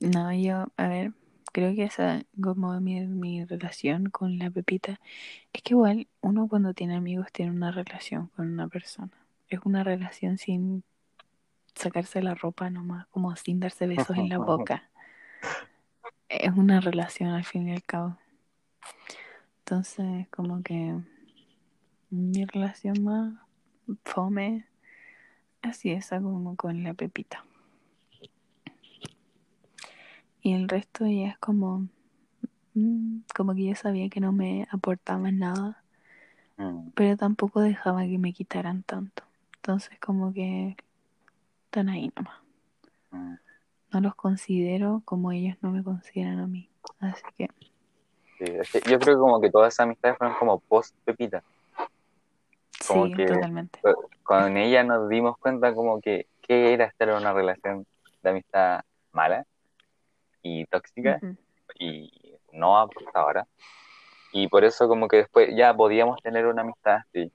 No, 0.00 0.32
yo, 0.32 0.72
a 0.78 0.88
ver, 0.88 1.12
creo 1.52 1.74
que 1.74 1.84
esa, 1.84 2.22
como 2.42 2.80
mi, 2.80 3.02
mi 3.06 3.44
relación 3.44 4.06
con 4.06 4.38
la 4.38 4.48
Pepita, 4.48 4.98
es 5.52 5.60
que 5.60 5.74
igual 5.74 6.08
uno 6.22 6.48
cuando 6.48 6.72
tiene 6.72 6.96
amigos 6.96 7.26
tiene 7.32 7.50
una 7.50 7.70
relación 7.70 8.28
con 8.28 8.50
una 8.50 8.66
persona. 8.68 9.12
Es 9.48 9.60
una 9.64 9.84
relación 9.84 10.38
sin 10.38 10.84
sacarse 11.74 12.22
la 12.22 12.34
ropa 12.34 12.70
nomás, 12.70 13.06
como 13.08 13.36
sin 13.36 13.60
darse 13.60 13.86
besos 13.86 14.16
en 14.16 14.30
la 14.30 14.38
boca. 14.38 14.88
Es 16.30 16.52
una 16.56 16.80
relación 16.80 17.28
al 17.30 17.44
fin 17.44 17.68
y 17.68 17.72
al 17.72 17.82
cabo. 17.82 18.16
Entonces, 19.68 20.28
como 20.28 20.62
que 20.62 20.96
mi 22.08 22.44
relación 22.44 23.02
más 23.02 23.34
fome, 24.04 24.64
así 25.60 25.90
esa 25.90 26.20
como 26.20 26.54
con 26.54 26.84
la 26.84 26.94
Pepita. 26.94 27.44
Y 30.40 30.52
el 30.52 30.68
resto 30.68 31.04
ya 31.08 31.30
es 31.30 31.38
como, 31.38 31.88
mm, 32.74 33.22
como 33.34 33.56
que 33.56 33.64
yo 33.64 33.74
sabía 33.74 34.08
que 34.08 34.20
no 34.20 34.30
me 34.30 34.68
aportaban 34.70 35.40
nada, 35.40 35.82
Mm, 36.58 36.90
pero 36.94 37.16
tampoco 37.16 37.60
dejaba 37.60 38.04
que 38.04 38.18
me 38.18 38.32
quitaran 38.32 38.84
tanto. 38.84 39.24
Entonces 39.56 39.98
como 39.98 40.32
que 40.32 40.76
están 41.64 41.88
ahí 41.88 42.12
nomás. 42.14 42.38
mm. 43.10 43.34
No 43.92 44.00
los 44.00 44.14
considero 44.14 45.02
como 45.04 45.32
ellos 45.32 45.56
no 45.60 45.72
me 45.72 45.82
consideran 45.82 46.38
a 46.38 46.46
mí. 46.46 46.70
Así 47.00 47.24
que 47.36 47.50
Sí, 48.38 48.44
es 48.44 48.70
que 48.70 48.80
yo 48.90 48.98
creo 48.98 49.14
que 49.16 49.20
como 49.20 49.40
que 49.40 49.50
todas 49.50 49.72
esas 49.74 49.84
amistades 49.84 50.18
fueron 50.18 50.36
como 50.36 50.60
post 50.60 50.94
Pepita. 51.04 51.42
Como 52.86 53.06
sí, 53.06 53.14
que- 53.14 53.26
totalmente. 53.26 53.80
Con 54.22 54.56
ella 54.56 54.82
nos 54.82 55.08
dimos 55.08 55.38
cuenta 55.38 55.72
como 55.74 56.00
que 56.00 56.26
qué 56.42 56.72
era 56.72 56.86
estar 56.86 57.08
en 57.08 57.16
una 57.16 57.32
relación 57.32 57.86
de 58.22 58.30
amistad 58.30 58.80
mala 59.12 59.46
y 60.42 60.64
tóxica 60.66 61.20
y 61.78 62.10
no 62.52 62.78
aportadora. 62.78 63.46
Y 64.32 64.48
por 64.48 64.64
eso 64.64 64.88
como 64.88 65.08
que 65.08 65.18
después 65.18 65.50
ya 65.56 65.74
podíamos 65.74 66.20
tener 66.22 66.46
una 66.46 66.62
amistad 66.62 66.96
así, 66.96 67.30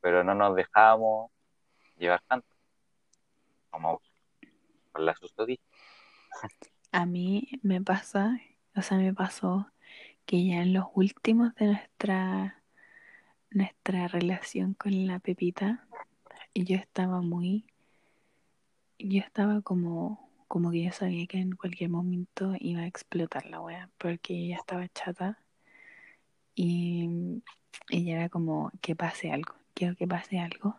pero 0.00 0.22
no 0.24 0.34
nos 0.34 0.54
dejábamos 0.54 1.30
llevar 1.98 2.22
tanto 2.28 2.46
como 3.70 4.00
por 4.92 5.00
la 5.00 5.14
susodicha. 5.16 5.62
A 6.92 7.06
mí 7.06 7.48
me 7.62 7.80
pasa, 7.80 8.38
o 8.76 8.82
sea, 8.82 8.98
me 8.98 9.12
pasó 9.12 9.66
que 10.26 10.44
ya 10.46 10.62
en 10.62 10.72
los 10.72 10.86
últimos 10.94 11.54
de 11.56 11.66
nuestra 11.66 12.62
nuestra 13.54 14.08
relación 14.08 14.74
con 14.74 15.06
la 15.06 15.18
Pepita, 15.18 15.86
yo 16.54 16.76
estaba 16.76 17.20
muy, 17.20 17.66
yo 18.98 19.20
estaba 19.20 19.60
como, 19.62 20.30
como 20.48 20.70
que 20.70 20.84
yo 20.84 20.92
sabía 20.92 21.26
que 21.26 21.38
en 21.38 21.52
cualquier 21.52 21.90
momento 21.90 22.54
iba 22.58 22.82
a 22.82 22.86
explotar 22.86 23.46
la 23.46 23.60
wea, 23.60 23.90
porque 23.98 24.34
ella 24.34 24.56
estaba 24.56 24.88
chata 24.88 25.38
y 26.54 27.42
ella 27.90 28.16
era 28.16 28.28
como 28.28 28.70
que 28.80 28.96
pase 28.96 29.30
algo, 29.30 29.54
quiero 29.74 29.96
que 29.96 30.06
pase 30.06 30.38
algo 30.38 30.76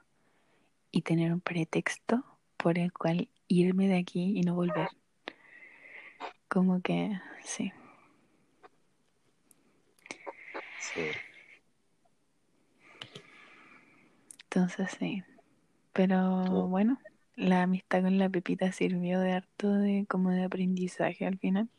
y 0.91 1.01
tener 1.01 1.33
un 1.33 1.41
pretexto 1.41 2.23
por 2.57 2.77
el 2.77 2.93
cual 2.93 3.29
irme 3.47 3.87
de 3.87 3.97
aquí 3.97 4.37
y 4.37 4.41
no 4.41 4.55
volver. 4.55 4.89
Como 6.47 6.81
que, 6.81 7.19
sí. 7.43 7.71
Sí. 10.95 11.01
Entonces 14.43 14.91
sí. 14.99 15.23
Pero 15.93 16.67
bueno, 16.67 16.99
la 17.35 17.63
amistad 17.63 18.01
con 18.03 18.17
la 18.17 18.29
Pepita 18.29 18.71
sirvió 18.71 19.19
de 19.19 19.33
harto 19.33 19.71
de 19.73 20.05
como 20.07 20.31
de 20.31 20.43
aprendizaje 20.43 21.25
al 21.25 21.37
final. 21.39 21.69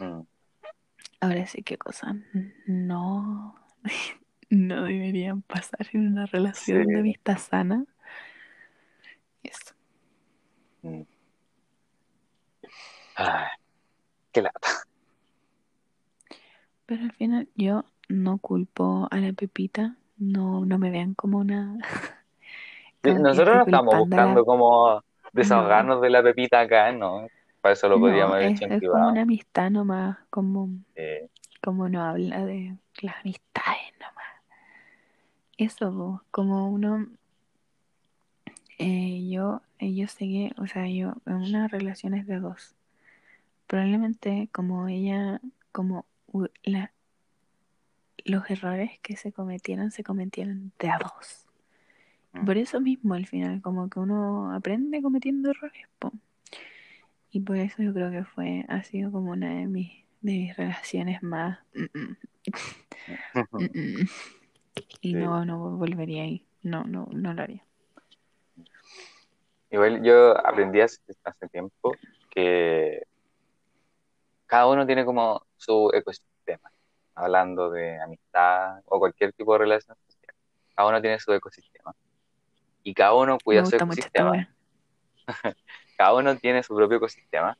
Mm, 0.00 0.20
Ahora 1.20 1.46
sí 1.46 1.62
qué 1.62 1.76
cosas 1.76 2.14
no 2.66 3.54
no 4.50 4.84
deberían 4.84 5.42
pasar 5.42 5.86
en 5.92 6.06
una 6.08 6.26
relación 6.26 6.84
Sí. 6.86 6.92
de 6.92 6.98
amistad 7.00 7.38
sana. 7.38 7.84
Eso. 9.42 9.74
mm. 10.82 11.02
Qué 14.32 14.42
lata. 14.42 14.68
Pero 16.86 17.02
al 17.04 17.12
final 17.12 17.48
yo 17.54 17.84
no 18.10 18.38
culpo 18.38 19.08
a 19.10 19.16
la 19.18 19.32
Pepita, 19.34 19.96
no, 20.18 20.64
no 20.66 20.78
me 20.78 20.90
vean 20.90 21.14
como 21.14 21.38
una... 21.38 21.78
Como 23.02 23.28
que 23.28 23.40
nosotros 23.40 23.56
no 23.64 23.64
estamos 23.64 23.96
la- 23.96 23.96
buscando 23.96 24.44
como 24.44 25.02
desahogarnos 25.32 26.00
de 26.02 26.10
la 26.10 26.22
pepita 26.22 26.60
acá, 26.60 26.92
¿no? 26.92 27.26
Para 27.60 27.72
eso 27.74 27.88
lo 27.88 27.98
No, 27.98 28.00
podríamos 28.00 28.34
haber 28.34 28.48
hecho 28.48 28.64
en 28.66 28.72
es 28.72 28.84
como 28.84 29.08
una 29.08 29.22
amistad 29.22 29.70
nomás, 29.70 30.18
como, 30.30 30.70
Eh, 30.94 31.28
como 31.62 31.88
no 31.88 32.02
habla 32.04 32.44
de 32.46 32.76
las 33.02 33.16
amistades 33.20 33.92
nomás. 34.00 34.26
Eso, 35.58 36.24
como 36.32 36.68
uno, 36.70 37.06
eh, 38.78 39.28
yo, 39.30 39.62
eh, 39.78 39.94
yo 39.94 40.06
sé 40.08 40.18
que, 40.20 40.52
o 40.58 40.66
sea, 40.66 40.88
yo 40.88 41.14
en 41.26 41.34
una 41.36 41.68
relación 41.68 42.14
es 42.14 42.26
de 42.26 42.40
dos. 42.40 42.74
Probablemente 43.66 44.48
como 44.52 44.88
ella, 44.88 45.40
como 45.72 46.06
la, 46.64 46.92
los 48.24 48.48
errores 48.50 48.98
que 49.02 49.16
se 49.16 49.32
cometieron, 49.32 49.90
se 49.90 50.04
cometieron 50.04 50.72
de 50.78 50.90
a 50.90 50.98
dos. 50.98 51.46
Mm. 52.32 52.44
Por 52.44 52.56
eso 52.56 52.80
mismo 52.80 53.14
al 53.14 53.26
final, 53.26 53.60
como 53.62 53.88
que 53.88 53.98
uno 54.00 54.54
aprende 54.54 55.02
cometiendo 55.02 55.50
errores, 55.50 55.86
po. 55.98 56.12
Y 57.30 57.40
por 57.40 57.56
eso 57.56 57.82
yo 57.82 57.92
creo 57.92 58.10
que 58.10 58.24
fue, 58.24 58.64
ha 58.68 58.82
sido 58.82 59.12
como 59.12 59.30
una 59.32 59.54
de 59.54 59.66
mis, 59.66 59.92
de 60.20 60.32
mis 60.32 60.56
relaciones 60.56 61.22
más... 61.22 61.58
mm, 61.74 61.98
mm, 61.98 62.16
mm, 63.52 63.64
mm. 63.64 64.08
Y 65.00 65.12
Sí. 65.12 65.14
no, 65.14 65.44
no 65.44 65.76
volvería 65.76 66.22
ahí. 66.22 66.44
No, 66.62 66.84
no, 66.84 67.08
no 67.10 67.32
lo 67.32 67.42
haría. 67.42 67.64
Igual 69.70 70.02
yo 70.02 70.36
aprendí 70.46 70.80
hace, 70.80 71.00
hace 71.24 71.48
tiempo 71.48 71.92
que 72.30 73.02
cada 74.46 74.66
uno 74.68 74.84
tiene 74.84 75.04
como 75.04 75.46
su 75.56 75.90
ecosistema, 75.94 76.72
hablando 77.22 77.70
de 77.70 78.00
amistad 78.00 78.80
o 78.86 78.98
cualquier 78.98 79.32
tipo 79.32 79.52
de 79.52 79.58
relación 79.60 79.96
social. 80.06 80.34
Cada 80.74 80.88
uno 80.88 81.00
tiene 81.00 81.18
su 81.18 81.32
ecosistema. 81.32 81.94
Y 82.82 82.94
cada 82.94 83.14
uno 83.14 83.38
cuida 83.42 83.64
su 83.64 83.76
ecosistema. 83.76 84.48
Cada 85.96 86.14
uno 86.14 86.34
tiene 86.36 86.62
su 86.62 86.74
propio 86.74 86.96
ecosistema 86.96 87.56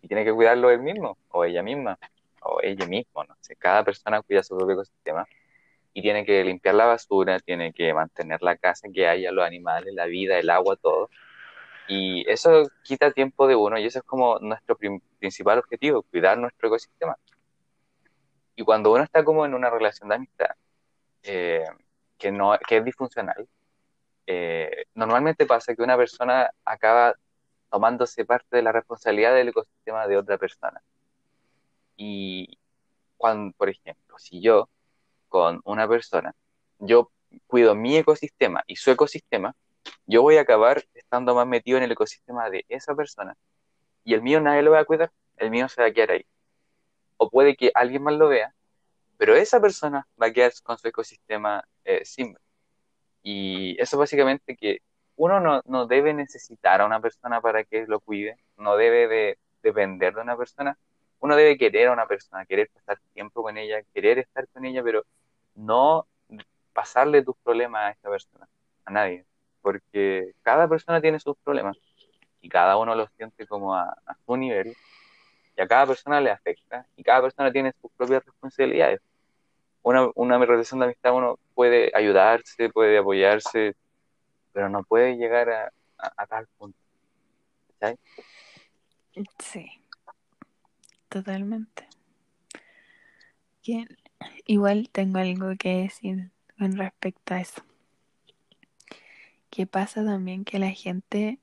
y 0.00 0.08
tiene 0.08 0.24
que 0.24 0.32
cuidarlo 0.32 0.70
él 0.70 0.80
mismo, 0.80 1.18
o 1.30 1.44
ella 1.44 1.62
misma, 1.64 1.98
o 2.40 2.60
ella 2.62 2.86
mismo, 2.86 3.24
no 3.24 3.34
sé. 3.40 3.56
Cada 3.56 3.84
persona 3.84 4.22
cuida 4.22 4.42
su 4.42 4.56
propio 4.56 4.74
ecosistema 4.74 5.26
y 5.92 6.00
tiene 6.00 6.24
que 6.24 6.44
limpiar 6.44 6.76
la 6.76 6.86
basura, 6.86 7.40
tiene 7.40 7.72
que 7.72 7.92
mantener 7.92 8.40
la 8.42 8.56
casa, 8.56 8.88
que 8.92 9.08
haya 9.08 9.32
los 9.32 9.44
animales, 9.44 9.92
la 9.94 10.06
vida, 10.06 10.38
el 10.38 10.48
agua, 10.50 10.76
todo. 10.76 11.10
Y 11.88 12.28
eso 12.30 12.70
quita 12.82 13.10
tiempo 13.10 13.46
de 13.46 13.56
uno 13.56 13.78
y 13.78 13.84
eso 13.84 13.98
es 13.98 14.04
como 14.04 14.38
nuestro 14.38 14.78
principal 15.18 15.58
objetivo, 15.58 16.02
cuidar 16.02 16.38
nuestro 16.38 16.68
ecosistema. 16.68 17.16
Y 18.56 18.64
cuando 18.64 18.92
uno 18.92 19.02
está 19.02 19.24
como 19.24 19.44
en 19.46 19.54
una 19.54 19.70
relación 19.70 20.08
de 20.08 20.14
amistad 20.14 20.50
eh, 21.22 21.64
que, 22.18 22.30
no, 22.30 22.56
que 22.66 22.78
es 22.78 22.84
disfuncional, 22.84 23.48
eh, 24.26 24.84
normalmente 24.94 25.46
pasa 25.46 25.74
que 25.74 25.82
una 25.82 25.96
persona 25.96 26.50
acaba 26.64 27.14
tomándose 27.70 28.24
parte 28.24 28.56
de 28.56 28.62
la 28.62 28.72
responsabilidad 28.72 29.34
del 29.34 29.48
ecosistema 29.48 30.06
de 30.06 30.16
otra 30.18 30.38
persona. 30.38 30.80
Y 31.96 32.58
cuando, 33.16 33.54
por 33.56 33.68
ejemplo, 33.68 34.18
si 34.18 34.40
yo 34.40 34.68
con 35.28 35.60
una 35.64 35.88
persona, 35.88 36.34
yo 36.78 37.10
cuido 37.46 37.74
mi 37.74 37.96
ecosistema 37.96 38.62
y 38.66 38.76
su 38.76 38.90
ecosistema, 38.90 39.54
yo 40.06 40.22
voy 40.22 40.36
a 40.36 40.42
acabar 40.42 40.84
estando 40.94 41.34
más 41.34 41.46
metido 41.46 41.78
en 41.78 41.84
el 41.84 41.92
ecosistema 41.92 42.50
de 42.50 42.64
esa 42.68 42.94
persona 42.94 43.36
y 44.04 44.14
el 44.14 44.22
mío 44.22 44.40
nadie 44.40 44.62
lo 44.62 44.72
va 44.72 44.80
a 44.80 44.84
cuidar, 44.84 45.10
el 45.36 45.50
mío 45.50 45.68
se 45.68 45.80
va 45.80 45.88
a 45.88 45.92
quedar 45.92 46.12
ahí. 46.12 46.26
O 47.22 47.30
puede 47.30 47.54
que 47.54 47.70
alguien 47.74 48.02
más 48.02 48.14
lo 48.14 48.28
vea, 48.28 48.52
pero 49.16 49.36
esa 49.36 49.60
persona 49.60 50.08
va 50.20 50.26
a 50.26 50.32
quedar 50.32 50.52
con 50.64 50.76
su 50.76 50.88
ecosistema 50.88 51.62
eh, 51.84 52.04
sin 52.04 52.32
ver. 52.32 52.42
Y 53.22 53.80
eso 53.80 53.96
básicamente 53.96 54.56
que 54.56 54.80
uno 55.14 55.38
no, 55.38 55.62
no 55.66 55.86
debe 55.86 56.14
necesitar 56.14 56.80
a 56.80 56.84
una 56.84 57.00
persona 57.00 57.40
para 57.40 57.62
que 57.62 57.86
lo 57.86 58.00
cuide, 58.00 58.38
no 58.56 58.76
debe 58.76 59.06
de 59.06 59.38
depender 59.62 60.14
de 60.14 60.20
una 60.20 60.36
persona, 60.36 60.76
uno 61.20 61.36
debe 61.36 61.56
querer 61.56 61.86
a 61.88 61.92
una 61.92 62.06
persona, 62.06 62.44
querer 62.44 62.68
pasar 62.74 62.98
tiempo 63.14 63.44
con 63.44 63.56
ella, 63.56 63.84
querer 63.94 64.18
estar 64.18 64.48
con 64.48 64.64
ella, 64.64 64.82
pero 64.82 65.04
no 65.54 66.08
pasarle 66.72 67.22
tus 67.22 67.36
problemas 67.36 67.84
a 67.84 67.90
esta 67.90 68.10
persona, 68.10 68.48
a 68.84 68.90
nadie, 68.90 69.24
porque 69.60 70.34
cada 70.42 70.66
persona 70.66 71.00
tiene 71.00 71.20
sus 71.20 71.36
problemas 71.36 71.78
y 72.40 72.48
cada 72.48 72.76
uno 72.78 72.96
los 72.96 73.08
siente 73.12 73.46
como 73.46 73.76
a, 73.76 73.96
a 74.04 74.16
su 74.26 74.36
nivel 74.36 74.74
y 75.56 75.60
a 75.60 75.66
cada 75.66 75.86
persona 75.86 76.20
le 76.20 76.30
afecta 76.30 76.86
y 76.96 77.02
cada 77.02 77.22
persona 77.22 77.52
tiene 77.52 77.72
sus 77.80 77.90
propias 77.92 78.24
responsabilidades. 78.24 79.00
Una, 79.82 80.08
una 80.14 80.38
relación 80.38 80.80
de 80.80 80.86
amistad 80.86 81.14
uno 81.14 81.38
puede 81.54 81.90
ayudarse, 81.94 82.70
puede 82.70 82.98
apoyarse, 82.98 83.74
pero 84.52 84.68
no 84.68 84.84
puede 84.84 85.16
llegar 85.16 85.50
a, 85.50 85.72
a- 85.98 86.26
tal 86.26 86.46
punto. 86.56 86.78
¿cachai? 87.78 87.98
Sí, 89.38 89.66
totalmente. 91.08 91.88
Igual 94.46 94.88
tengo 94.90 95.18
algo 95.18 95.52
que 95.58 95.82
decir 95.82 96.30
con 96.58 96.76
respecto 96.76 97.34
a 97.34 97.40
eso. 97.40 97.62
Que 99.50 99.66
pasa 99.66 100.04
también 100.04 100.44
que 100.44 100.58
la 100.58 100.70
gente, 100.70 101.38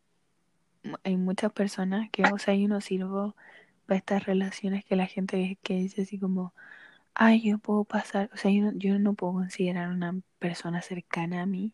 hay 1.03 1.17
muchas 1.17 1.51
personas 1.53 2.09
que, 2.11 2.23
o 2.23 2.37
yo 2.37 2.67
no 2.67 2.81
sirvo 2.81 3.35
para 3.35 3.48
estas 3.97 4.25
relaciones 4.25 4.85
que 4.85 4.95
la 4.95 5.07
gente 5.07 5.57
que 5.63 5.75
dice 5.75 6.03
así 6.03 6.19
como, 6.19 6.53
ay, 7.15 7.41
yo 7.43 7.59
puedo 7.59 7.83
pasar, 7.85 8.29
o 8.33 8.37
sea, 8.37 8.51
yo 8.51 8.63
no, 8.65 8.73
yo 8.77 8.99
no 8.99 9.13
puedo 9.15 9.33
considerar 9.33 9.89
una 9.91 10.15
persona 10.39 10.81
cercana 10.81 11.41
a 11.43 11.45
mí 11.45 11.73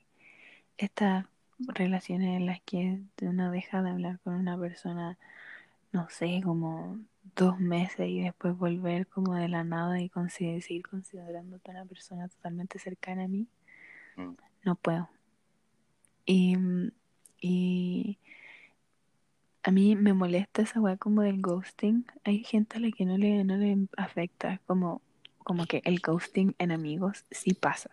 estas 0.77 1.25
relaciones 1.59 2.37
en 2.37 2.45
las 2.47 2.61
que 2.61 3.01
uno 3.21 3.51
deja 3.51 3.81
de 3.83 3.91
hablar 3.91 4.19
con 4.21 4.35
una 4.35 4.57
persona, 4.59 5.17
no 5.91 6.09
sé, 6.09 6.41
como 6.43 6.99
dos 7.35 7.59
meses 7.59 8.07
y 8.09 8.21
después 8.21 8.57
volver 8.57 9.07
como 9.07 9.35
de 9.35 9.49
la 9.49 9.63
nada 9.63 9.99
y 10.01 10.09
consider- 10.09 10.61
seguir 10.63 10.83
considerándote 10.87 11.71
una 11.71 11.85
persona 11.85 12.27
totalmente 12.29 12.79
cercana 12.79 13.25
a 13.25 13.27
mí, 13.27 13.47
Mm. 14.17 14.35
no 14.63 14.75
puedo. 14.75 15.09
Y, 16.25 16.57
y 17.39 18.17
a 19.65 19.71
mí 19.71 19.95
me 19.95 20.13
molesta 20.13 20.61
esa 20.61 20.79
weá 20.79 20.95
como 20.95 21.23
del 21.23 21.41
ghosting. 21.41 22.05
Hay 22.23 22.43
gente 22.43 22.77
a 22.77 22.79
la 22.79 22.91
que 22.91 23.03
no 23.03 23.17
le, 23.17 23.43
no 23.43 23.57
le 23.57 23.87
afecta, 23.97 24.61
como, 24.67 25.01
como 25.39 25.65
que 25.65 25.81
el 25.85 25.99
ghosting 26.01 26.53
en 26.59 26.71
amigos 26.71 27.25
sí 27.31 27.55
pasa. 27.55 27.89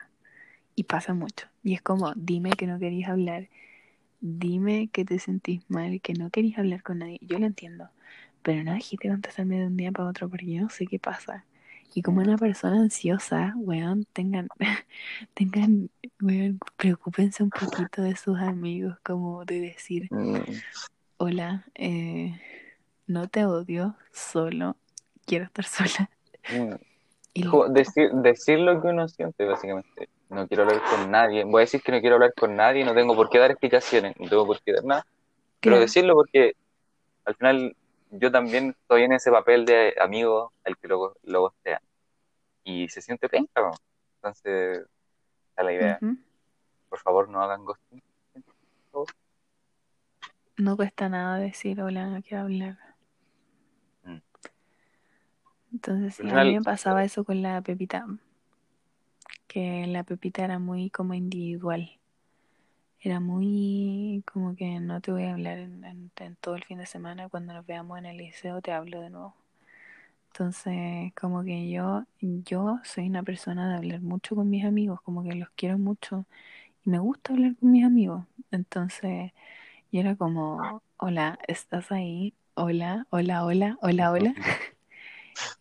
Y 0.75 0.85
pasa 0.85 1.15
mucho. 1.15 1.49
Y 1.65 1.73
es 1.73 1.81
como, 1.81 2.13
dime 2.15 2.51
que 2.51 2.67
no 2.67 2.79
querías 2.79 3.11
hablar, 3.11 3.49
dime 4.21 4.89
que 4.93 5.07
te 5.07 5.19
sentís 5.19 5.63
mal, 5.71 6.03
que 6.03 6.13
no 6.13 6.29
querías 6.29 6.59
hablar 6.59 6.83
con 6.83 6.99
nadie. 6.99 7.19
Yo 7.23 7.39
lo 7.39 7.47
entiendo, 7.47 7.89
pero 8.43 8.63
no 8.65 8.75
dijiste 8.75 9.09
contestarme 9.09 9.59
de 9.59 9.67
un 9.67 9.77
día 9.79 9.93
para 9.93 10.11
otro 10.11 10.29
porque 10.29 10.53
yo 10.53 10.61
no 10.63 10.69
sé 10.69 10.87
qué 10.87 10.99
pasa. 10.99 11.47
Y 11.95 12.03
como 12.03 12.21
una 12.21 12.37
persona 12.37 12.81
ansiosa, 12.83 13.55
weón, 13.57 14.07
tengan, 14.13 14.49
tengan, 15.35 15.89
weón, 16.21 16.59
preocúpense 16.77 17.43
un 17.43 17.51
poquito 17.51 18.03
de 18.03 18.17
sus 18.17 18.39
amigos, 18.39 18.99
como 19.03 19.47
de 19.47 19.61
decir, 19.61 20.09
Mm, 20.11 20.43
hola, 21.23 21.65
eh, 21.77 22.37
no 23.07 23.29
te 23.29 23.45
odio, 23.45 23.95
solo 24.11 24.75
quiero 25.25 25.45
estar 25.45 25.65
sola. 25.89 26.11
mm. 26.51 26.75
Y 27.35 27.49
decir, 27.71 28.11
decir 28.13 28.59
lo 28.59 28.83
que 28.83 28.89
uno 28.89 29.09
siente, 29.09 29.47
básicamente. 29.47 30.09
No 30.29 30.47
quiero 30.49 30.65
hablar 30.65 30.83
con 30.91 31.11
nadie. 31.11 31.45
Voy 31.45 31.61
a 31.61 31.65
decir 31.65 31.81
que 31.81 31.93
no 31.93 32.01
quiero 32.01 32.17
hablar 32.17 32.35
con 32.35 32.57
nadie, 32.57 32.85
no 32.85 32.93
tengo 32.93 33.15
por 33.15 33.31
qué 33.31 33.39
dar 33.39 33.51
explicaciones, 33.51 34.19
no 34.19 34.29
tengo 34.29 34.45
por 34.47 34.61
qué 34.61 34.73
dar 34.73 34.85
nada. 34.85 35.07
Pero 35.61 35.79
decirlo 35.79 36.15
porque 36.15 36.55
al 37.25 37.35
final 37.37 37.77
yo 38.11 38.31
también 38.31 38.77
estoy 38.79 39.05
en 39.05 39.13
ese 39.13 39.31
papel 39.31 39.65
de 39.65 39.95
amigo 39.99 40.53
al 40.65 40.77
que 40.77 40.89
lo, 40.89 41.15
lo 41.23 41.41
gostean. 41.41 41.81
Y 42.65 42.89
se 42.89 43.01
siente 43.01 43.31
penca, 43.31 43.63
¿no? 43.63 43.71
Entonces, 44.17 44.85
es 45.57 45.65
la 45.65 45.73
idea. 45.73 45.99
Por 46.91 46.99
favor, 46.99 47.29
no 47.29 47.41
hagan 47.41 47.65
ghosting. 47.65 48.03
por 48.33 48.55
favor. 48.91 49.22
No 50.63 50.77
cuesta 50.77 51.09
nada 51.09 51.37
decir 51.39 51.83
hola, 51.83 52.07
no 52.07 52.23
quiero 52.23 52.45
hablar. 52.45 52.79
Mm. 54.07 54.21
Entonces, 55.73 56.15
sí, 56.15 56.31
a 56.31 56.39
mí 56.39 56.55
me 56.55 56.63
pasaba 56.63 57.03
eso 57.05 57.25
con 57.25 57.43
la 57.43 57.61
Pepita, 57.63 58.07
que 59.47 59.87
la 59.87 60.03
Pepita 60.03 60.45
era 60.45 60.59
muy 60.59 60.91
como 60.91 61.15
individual. 61.15 61.91
Era 63.01 63.21
muy 63.21 64.23
como 64.33 64.57
que 64.57 64.81
no 64.81 65.01
te 65.03 65.13
voy 65.13 65.25
a 65.25 65.33
hablar 65.35 65.59
en, 65.59 65.85
en- 65.85 66.11
en 66.17 66.37
todo 66.37 66.55
el 66.55 66.65
fin 66.65 66.79
de 66.79 66.87
semana, 66.87 67.29
cuando 67.29 67.53
nos 67.53 67.67
veamos 67.67 67.99
en 67.99 68.07
el 68.07 68.17
liceo 68.19 68.63
te 68.63 68.73
hablo 68.73 69.01
de 69.03 69.11
nuevo. 69.11 69.35
Entonces, 70.33 71.13
como 71.21 71.45
que 71.45 71.71
yo, 71.71 72.05
yo 72.21 72.81
soy 72.85 73.09
una 73.09 73.23
persona 73.23 73.69
de 73.71 73.77
hablar 73.77 74.01
mucho 74.01 74.35
con 74.37 74.49
mis 74.51 74.65
amigos, 74.65 75.01
como 75.03 75.23
que 75.25 75.35
los 75.35 75.51
quiero 75.57 75.79
mucho 75.79 76.27
y 76.85 76.91
me 76.91 76.99
gusta 77.01 77.33
hablar 77.35 77.57
con 77.57 77.73
mis 77.73 77.85
amigos. 77.85 78.25
Entonces, 78.53 79.33
yo 79.93 80.01
era 80.01 80.17
como, 80.17 80.83
hola, 80.97 81.39
¿estás 81.47 81.93
ahí? 81.93 82.35
Hola, 82.55 83.07
hola, 83.11 83.45
hola, 83.45 83.79
hola, 83.83 84.11
hola. 84.11 84.35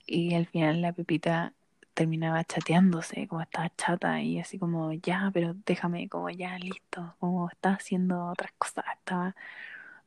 Y 0.06 0.34
al 0.36 0.46
final 0.46 0.82
la 0.82 0.92
Pepita 0.92 1.54
terminaba 1.94 2.44
chateándose, 2.44 3.28
como 3.28 3.42
estaba 3.42 3.72
chata 3.78 4.22
y 4.22 4.40
así 4.40 4.58
como, 4.60 4.92
ya, 4.94 5.30
pero 5.34 5.56
déjame, 5.66 6.10
como 6.10 6.30
ya, 6.30 6.58
listo, 6.58 7.16
como 7.20 7.50
estaba 7.50 7.76
haciendo 7.76 8.28
otras 8.28 8.52
cosas, 8.58 8.86
estaba, 8.98 9.36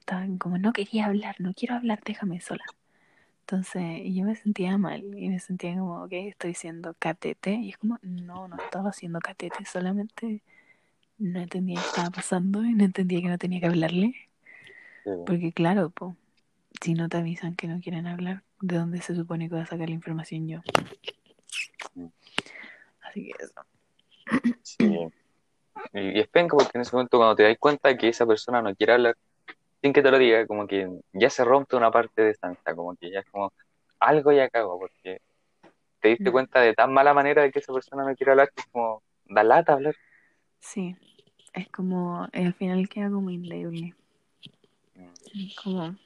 estaba 0.00 0.26
como, 0.38 0.58
no 0.58 0.72
quería 0.72 1.06
hablar, 1.06 1.36
no 1.38 1.52
quiero 1.54 1.74
hablar, 1.76 2.00
déjame 2.04 2.40
sola. 2.40 2.64
Entonces 3.40 4.02
yo 4.04 4.24
me 4.24 4.36
sentía 4.36 4.76
mal 4.78 5.02
y 5.18 5.28
me 5.30 5.38
sentía 5.38 5.74
como, 5.74 6.02
ok, 6.04 6.12
estoy 6.12 6.54
siendo 6.54 6.94
catete 6.94 7.54
y 7.54 7.70
es 7.70 7.78
como, 7.78 7.98
no, 8.02 8.48
no 8.48 8.56
estaba 8.56 8.90
haciendo 8.90 9.20
catete, 9.20 9.64
solamente 9.64 10.42
no 11.18 11.40
entendía 11.40 11.80
qué 11.80 11.86
estaba 11.86 12.10
pasando 12.10 12.64
y 12.64 12.74
no 12.74 12.84
entendía 12.84 13.20
que 13.20 13.28
no 13.28 13.38
tenía 13.38 13.60
que 13.60 13.66
hablarle. 13.66 14.14
Sí. 15.04 15.10
Porque 15.26 15.52
claro, 15.52 15.90
po, 15.90 16.16
si 16.80 16.94
no 16.94 17.08
te 17.08 17.18
avisan 17.18 17.54
que 17.54 17.68
no 17.68 17.80
quieren 17.80 18.06
hablar, 18.06 18.42
¿de 18.60 18.76
dónde 18.76 19.00
se 19.00 19.14
supone 19.14 19.48
que 19.48 19.54
voy 19.54 19.62
a 19.62 19.66
sacar 19.66 19.88
la 19.88 19.94
información 19.94 20.48
yo? 20.48 20.60
Mm. 21.94 22.06
Así 23.02 23.26
que 23.26 23.44
eso. 23.44 23.54
Sí. 24.62 25.08
Y, 25.92 26.18
es 26.20 26.28
penca 26.28 26.56
porque 26.56 26.72
en 26.74 26.82
ese 26.82 26.94
momento 26.94 27.18
cuando 27.18 27.36
te 27.36 27.42
das 27.42 27.58
cuenta 27.58 27.96
que 27.96 28.08
esa 28.08 28.26
persona 28.26 28.62
no 28.62 28.74
quiere 28.74 28.94
hablar, 28.94 29.16
sin 29.82 29.92
que 29.92 30.02
te 30.02 30.10
lo 30.10 30.18
diga, 30.18 30.46
como 30.46 30.66
que 30.66 30.88
ya 31.12 31.30
se 31.30 31.44
rompe 31.44 31.76
una 31.76 31.90
parte 31.90 32.22
de 32.22 32.36
amistad, 32.40 32.74
como 32.74 32.96
que 32.96 33.10
ya 33.10 33.20
es 33.20 33.26
como 33.26 33.52
algo 34.00 34.32
ya 34.32 34.48
cago, 34.48 34.78
porque 34.78 35.20
te 36.00 36.08
diste 36.08 36.30
Mm. 36.30 36.32
cuenta 36.32 36.60
de 36.60 36.74
tan 36.74 36.92
mala 36.92 37.14
manera 37.14 37.42
de 37.42 37.50
que 37.50 37.58
esa 37.58 37.72
persona 37.72 38.04
no 38.04 38.14
quiere 38.14 38.32
hablar 38.32 38.50
que 38.54 38.62
es 38.62 38.66
como, 38.68 39.02
da 39.26 39.44
lata 39.44 39.74
hablar. 39.74 39.94
Sí, 40.60 40.96
es 41.55 41.68
como, 41.68 42.28
al 42.32 42.55
final 42.55 42.88
queda 42.88 43.11
como 43.11 43.30
inleble. 43.30 43.94
Como, 45.62 45.96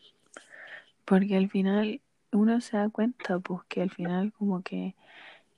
porque 1.04 1.36
al 1.36 1.48
final 1.48 2.00
uno 2.32 2.60
se 2.60 2.76
da 2.76 2.88
cuenta, 2.90 3.38
pues 3.38 3.62
que 3.68 3.82
al 3.82 3.90
final 3.90 4.32
como 4.32 4.62
que 4.62 4.94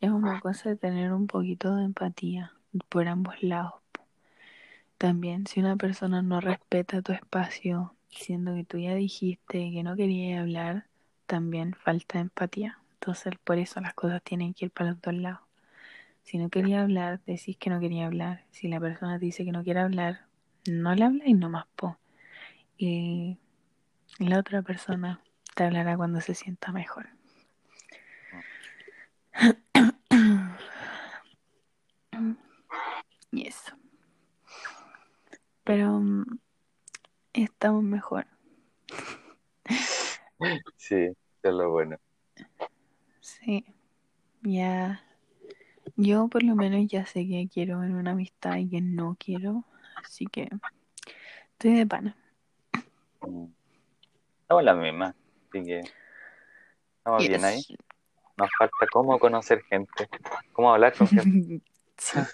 es 0.01 0.11
una 0.11 0.41
cosa 0.41 0.71
de 0.71 0.77
tener 0.77 1.13
un 1.13 1.27
poquito 1.27 1.75
de 1.75 1.85
empatía 1.85 2.53
por 2.89 3.09
ambos 3.09 3.43
lados. 3.43 3.75
También 4.97 5.47
si 5.47 5.61
una 5.61 5.77
persona 5.77 6.23
no 6.23 6.41
respeta 6.41 7.03
tu 7.03 7.13
espacio, 7.13 7.95
siendo 8.11 8.55
que 8.55 8.65
tú 8.65 8.79
ya 8.79 8.95
dijiste 8.95 9.71
que 9.73 9.83
no 9.83 9.97
querías 9.97 10.41
hablar, 10.41 10.87
también 11.27 11.75
falta 11.75 12.21
empatía. 12.21 12.79
Entonces 12.95 13.35
por 13.43 13.59
eso 13.59 13.81
las 13.81 13.95
cosas 13.95 14.23
tienen 14.23 14.53
que 14.53 14.67
ir 14.67 14.71
para 14.71 14.91
los 14.91 15.01
dos 15.01 15.15
lados. 15.15 15.50
Si 16.23 16.39
no 16.39 16.49
quería 16.49 16.83
hablar, 16.83 17.21
decís 17.27 17.57
que 17.57 17.71
no 17.71 17.81
quería 17.81 18.07
hablar. 18.07 18.45
Si 18.51 18.69
la 18.69 18.81
persona 18.81 19.19
te 19.19 19.25
dice 19.27 19.45
que 19.45 19.53
no 19.53 19.65
quiere 19.65 19.81
hablar, 19.81 20.27
no 20.69 20.95
le 20.95 21.05
habláis 21.05 21.37
nomás, 21.37 21.67
po. 21.77 21.99
Y 22.77 23.39
la 24.19 24.39
otra 24.39 24.63
persona 24.63 25.21
te 25.55 25.65
hablará 25.65 25.97
cuando 25.97 26.21
se 26.21 26.35
sienta 26.35 26.73
mejor. 26.73 27.09
Y 33.33 33.47
eso. 33.47 33.77
Pero 35.63 36.01
mm, 36.01 36.25
estamos 37.33 37.85
mejor. 37.85 38.27
Sí, 40.77 40.97
es 40.97 41.53
lo 41.53 41.71
bueno. 41.71 41.97
Sí. 43.21 43.65
Ya. 44.43 45.05
Yo 46.03 46.29
por 46.29 46.43
lo 46.43 46.57
menos 46.57 46.87
ya 46.89 47.05
sé 47.05 47.27
que 47.27 47.49
quiero 47.53 47.85
en 47.85 47.95
una 47.95 48.13
amistad 48.13 48.57
y 48.57 48.69
que 48.69 48.81
no 48.81 49.17
quiero. 49.19 49.65
Así 50.03 50.27
que 50.27 50.49
estoy 51.53 51.75
de 51.75 51.87
pana. 51.87 52.17
Mm. 53.21 53.45
Estamos 54.43 54.65
la 54.65 54.75
misma, 54.75 55.15
así 55.49 55.65
que 55.65 55.81
estamos 56.99 57.29
bien 57.29 57.45
ahí. 57.45 57.63
Nos 58.37 58.49
falta 58.59 58.87
cómo 58.91 59.19
conocer 59.19 59.63
gente, 59.65 60.09
cómo 60.53 60.73
hablar 60.73 60.95
con 60.97 61.07
gente. 61.07 61.63
sí. 61.97 62.19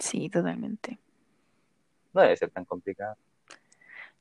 Sí, 0.00 0.30
totalmente. 0.30 0.98
No 2.14 2.22
debe 2.22 2.34
ser 2.34 2.50
tan 2.50 2.64
complicado. 2.64 3.16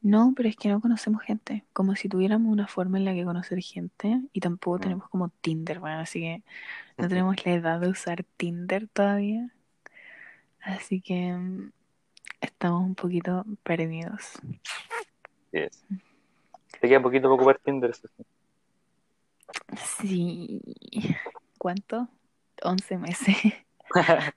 No, 0.02 0.34
pero 0.36 0.48
es 0.48 0.56
que 0.56 0.70
no 0.70 0.80
conocemos 0.80 1.22
gente. 1.24 1.66
Como 1.74 1.96
si 1.96 2.08
tuviéramos 2.08 2.52
una 2.52 2.68
forma 2.68 2.98
en 2.98 3.06
la 3.06 3.14
que 3.14 3.26
conocer 3.26 3.60
gente 3.62 4.22
y 4.32 4.40
tampoco 4.40 4.78
Mm. 4.78 4.82
tenemos 4.82 5.10
como 5.10 5.30
Tinder, 5.30 5.80
bueno, 5.80 6.00
así 6.00 6.22
que 6.22 6.44
no 6.98 7.08
tenemos 7.10 7.46
la 7.46 7.54
edad 7.54 7.80
de 7.82 7.90
usar 7.90 8.24
Tinder 8.38 8.88
todavía. 8.88 9.50
Así 10.62 11.02
que 11.02 11.34
mm, 11.34 11.72
estamos 12.42 12.84
un 12.84 12.96
poquito 12.96 13.46
perdidos. 13.64 14.40
Sí, 15.52 15.58
es. 15.58 15.84
Te 16.80 16.88
queda 16.88 17.02
poquito 17.02 17.24
para 17.24 17.34
ocupar 17.36 17.60
Tinder. 17.60 17.94
Sí. 20.00 20.62
¿Cuánto? 21.58 22.08
11 22.64 22.98
meses. 22.98 23.36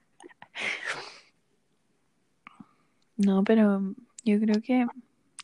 No, 3.16 3.44
pero 3.44 3.94
yo 4.24 4.40
creo 4.40 4.60
que 4.62 4.86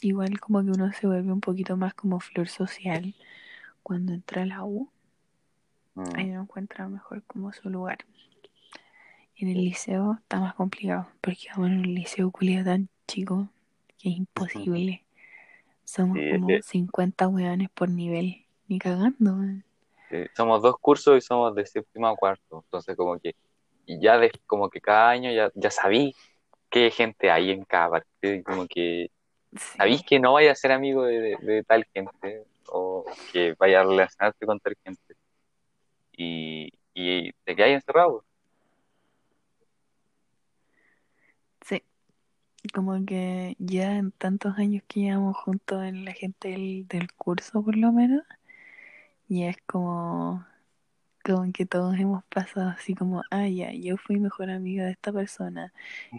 igual 0.01 0.39
como 0.41 0.63
que 0.63 0.71
uno 0.71 0.93
se 0.93 1.07
vuelve 1.07 1.33
un 1.33 1.41
poquito 1.41 1.77
más 1.77 1.95
como 1.95 2.21
flor 2.21 2.49
social 2.49 3.15
cuando 3.83 4.13
entra 4.13 4.43
a 4.43 4.47
la 4.47 4.65
U. 4.65 4.91
Mm. 5.95 6.17
Ahí 6.17 6.31
uno 6.31 6.43
encuentra 6.43 6.89
mejor 6.89 7.23
como 7.25 7.53
su 7.53 7.69
lugar. 7.71 7.99
En 9.37 9.49
el 9.49 9.59
liceo 9.59 10.19
está 10.21 10.41
más 10.41 10.55
complicado, 10.55 11.09
porque 11.21 11.47
vamos 11.51 11.71
en 11.71 11.79
un 11.79 11.95
liceo 11.95 12.31
culiado 12.31 12.67
tan 12.67 12.89
chico 13.07 13.49
que 13.99 14.11
es 14.11 14.17
imposible. 14.17 15.05
Somos 15.85 16.19
Sí, 16.19 16.31
como 16.33 16.51
es 16.51 16.67
50 16.67 17.29
hueones 17.29 17.71
por 17.71 17.89
nivel. 17.89 18.45
Ni 18.67 18.79
cagando. 18.79 19.37
Sí, 20.11 20.17
somos 20.37 20.61
dos 20.61 20.77
cursos 20.79 21.17
y 21.17 21.21
somos 21.21 21.55
de 21.55 21.65
séptimo 21.65 22.09
a 22.09 22.17
cuarto. 22.17 22.63
Entonces, 22.67 22.97
como 22.97 23.19
que 23.19 23.35
y 23.89 23.99
ya 23.99 24.19
de, 24.19 24.31
como 24.47 24.69
que 24.69 24.81
cada 24.83 25.09
año 25.09 25.33
ya, 25.33 25.51
ya 25.55 25.71
sabí 25.71 26.15
qué 26.69 26.91
gente 26.91 27.31
hay 27.31 27.51
en 27.51 27.65
cada 27.65 27.89
partido 27.89 28.35
y 28.35 28.43
como 28.43 28.67
que 28.67 29.11
Sí. 29.57 29.79
sabéis 29.79 30.03
que 30.05 30.21
no 30.21 30.35
vaya 30.35 30.53
a 30.53 30.55
ser 30.55 30.73
amigo 30.73 31.05
de, 31.05 31.21
de- 31.21 31.37
de 31.41 31.65
tal 31.65 31.85
gente 31.95 32.45
o 32.67 33.05
que 33.33 33.55
vaya 33.59 33.81
a 33.81 33.85
relacionarte 33.85 34.45
con 34.47 34.61
tal 34.61 34.75
gente. 34.85 35.15
Y, 36.13 36.71
y 36.95 37.33
te 37.45 37.57
quedas 37.57 37.71
encerrado. 37.71 38.25
Sí. 41.65 41.83
Como 42.75 43.05
que 43.07 43.57
ya 43.59 43.97
en 43.97 44.11
tantos 44.13 44.59
años 44.59 44.83
que 44.89 45.01
llevamos 45.01 45.37
juntos 45.37 45.83
en 45.85 46.05
la 46.05 46.13
gente 46.13 46.49
del, 46.49 46.87
del 46.89 47.13
curso, 47.15 47.63
por 47.63 47.77
lo 47.77 47.93
menos, 47.93 48.23
y 49.29 49.45
es 49.45 49.57
como, 49.67 50.45
como 51.25 51.51
que 51.53 51.67
todos 51.67 51.99
hemos 51.99 52.25
pasado 52.25 52.69
así 52.71 52.95
como, 52.95 53.23
ah, 53.31 53.47
ya, 53.49 53.73
yo 53.73 53.97
fui 53.97 54.19
mejor 54.19 54.51
amiga 54.51 54.85
de 54.85 54.93
esta 54.93 55.13
persona 55.13 55.73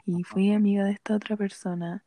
y 0.05 0.23
fui 0.23 0.53
amiga 0.53 0.85
de 0.85 0.91
esta 0.93 1.15
otra 1.15 1.35
persona. 1.37 2.03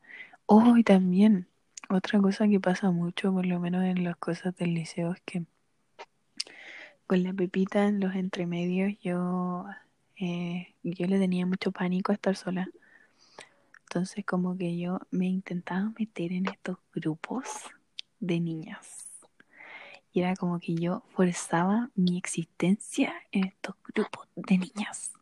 Oh, 0.55 0.77
y 0.77 0.83
también, 0.83 1.47
otra 1.89 2.21
cosa 2.21 2.47
que 2.47 2.59
pasa 2.59 2.91
mucho, 2.91 3.33
por 3.33 3.43
lo 3.43 3.59
menos 3.59 3.83
en 3.85 4.03
las 4.03 4.15
cosas 4.17 4.55
del 4.55 4.75
liceo, 4.75 5.11
es 5.13 5.21
que 5.21 5.45
con 7.07 7.23
la 7.23 7.33
Pepita 7.33 7.85
en 7.85 7.99
los 7.99 8.13
entremedios 8.13 8.93
yo, 9.01 9.65
eh, 10.15 10.75
yo 10.83 11.07
le 11.07 11.17
tenía 11.17 11.47
mucho 11.47 11.71
pánico 11.71 12.11
a 12.11 12.15
estar 12.15 12.35
sola. 12.35 12.69
Entonces 13.85 14.23
como 14.27 14.55
que 14.55 14.77
yo 14.77 14.99
me 15.09 15.25
intentaba 15.25 15.91
meter 15.97 16.31
en 16.31 16.47
estos 16.47 16.77
grupos 16.93 17.47
de 18.19 18.39
niñas. 18.39 19.07
Y 20.11 20.19
era 20.19 20.35
como 20.35 20.59
que 20.59 20.75
yo 20.75 21.01
forzaba 21.15 21.89
mi 21.95 22.15
existencia 22.15 23.11
en 23.31 23.45
estos 23.45 23.73
grupos 23.91 24.27
de 24.35 24.59
niñas. 24.59 25.13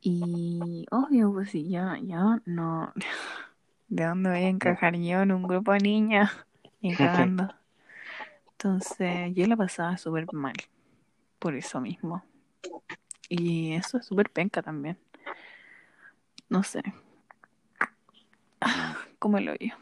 Y 0.00 0.86
obvio, 0.92 1.32
pues 1.32 1.50
si 1.50 1.68
yo, 1.68 1.96
yo 1.96 2.36
no... 2.44 2.92
¿De 3.90 4.04
dónde 4.04 4.30
voy 4.30 4.38
a 4.38 4.48
encajar 4.48 4.94
yo 4.94 5.20
en 5.20 5.32
un 5.32 5.42
grupo 5.42 5.72
de 5.72 5.80
niñas? 5.80 6.30
Ni 6.80 6.94
cagando. 6.94 7.48
Entonces 8.52 9.34
yo 9.34 9.46
la 9.48 9.56
pasaba 9.56 9.98
súper 9.98 10.32
mal. 10.32 10.54
Por 11.40 11.56
eso 11.56 11.80
mismo. 11.80 12.22
Y 13.28 13.72
eso 13.72 13.98
es 13.98 14.06
súper 14.06 14.30
penca 14.30 14.62
también. 14.62 14.96
No 16.48 16.62
sé. 16.62 16.82
¿Cómo 19.18 19.40
lo 19.40 19.52
oyo? 19.52 19.74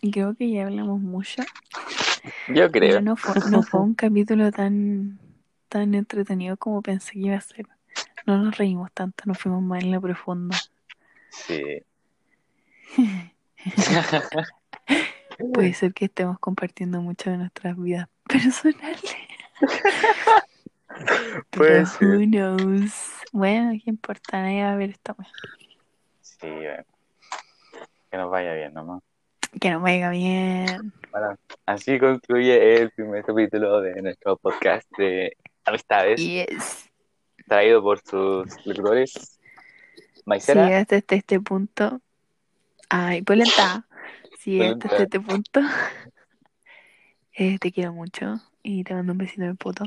Y 0.00 0.10
creo 0.10 0.34
que 0.34 0.50
ya 0.50 0.64
hablamos 0.64 0.98
mucho. 0.98 1.42
Yo 2.48 2.70
creo. 2.70 2.88
Pero 2.88 3.00
no 3.02 3.16
fue, 3.16 3.50
no 3.50 3.62
fue 3.62 3.80
un 3.80 3.94
capítulo 3.94 4.50
tan, 4.50 5.18
tan 5.68 5.94
entretenido 5.94 6.56
como 6.56 6.80
pensé 6.80 7.12
que 7.12 7.18
iba 7.18 7.36
a 7.36 7.40
ser. 7.42 7.66
No 8.26 8.38
nos 8.38 8.56
reímos 8.56 8.90
tanto, 8.92 9.24
nos 9.26 9.38
fuimos 9.38 9.62
más 9.62 9.82
en 9.82 9.92
lo 9.92 10.00
profundo. 10.00 10.56
Sí. 11.30 11.82
Puede 15.54 15.72
ser 15.74 15.94
que 15.94 16.04
estemos 16.06 16.38
compartiendo 16.38 17.00
mucho 17.00 17.30
de 17.30 17.38
nuestras 17.38 17.76
vidas 17.78 18.08
personales. 18.28 19.16
Ser. 21.52 21.86
who 22.00 22.24
knows. 22.26 22.92
Bueno, 23.32 23.72
¿qué 23.72 23.90
importa? 23.90 24.42
Nadie 24.42 24.64
va 24.64 24.72
a 24.72 24.76
ver 24.76 24.90
esta 24.90 25.14
wea. 25.16 25.28
Sí, 26.20 26.46
bueno. 26.48 26.84
Que 28.10 28.16
nos 28.16 28.30
vaya 28.30 28.52
bien 28.54 28.74
nomás. 28.74 29.02
Que 29.60 29.70
no 29.70 29.80
me 29.80 29.94
diga 29.94 30.10
bien. 30.10 30.92
Bueno, 31.10 31.36
así 31.66 31.98
concluye 31.98 32.82
el 32.82 32.90
primer 32.90 33.24
capítulo 33.24 33.80
de 33.80 34.02
nuestro 34.02 34.36
podcast 34.36 34.86
de 34.98 35.36
amistades, 35.64 36.20
Yes. 36.20 36.89
Traído 37.50 37.82
por 37.82 37.98
sus 37.98 38.64
lectores. 38.64 39.10
Si 39.10 40.22
Maicera, 40.24 40.66
llegaste 40.66 40.96
hasta 40.96 41.16
este 41.16 41.40
punto. 41.40 42.00
Ay, 42.88 43.22
polenta. 43.22 43.88
Si 44.38 44.52
llegaste 44.52 44.86
hasta 44.86 44.88
Polenta. 44.88 45.02
este 45.02 45.20
punto. 45.20 45.60
eh, 47.32 47.58
te 47.58 47.72
quiero 47.72 47.92
mucho. 47.92 48.40
Y 48.62 48.84
te 48.84 48.94
mando 48.94 49.12
un 49.12 49.18
besito 49.18 49.42
en 49.42 49.48
el 49.48 49.56
poto. 49.56 49.84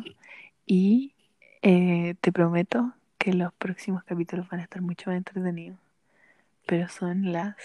Y 0.65 1.15
eh, 1.61 2.15
te 2.19 2.33
prometo 2.33 2.91
que 3.17 3.31
los 3.31 3.53
próximos 3.53 4.03
capítulos 4.03 4.49
van 4.49 4.59
a 4.59 4.63
estar 4.63 4.81
mucho 4.81 5.09
más 5.09 5.15
entretenidos. 5.15 5.79
Pero 6.65 6.89
son 6.89 7.31
las 7.31 7.55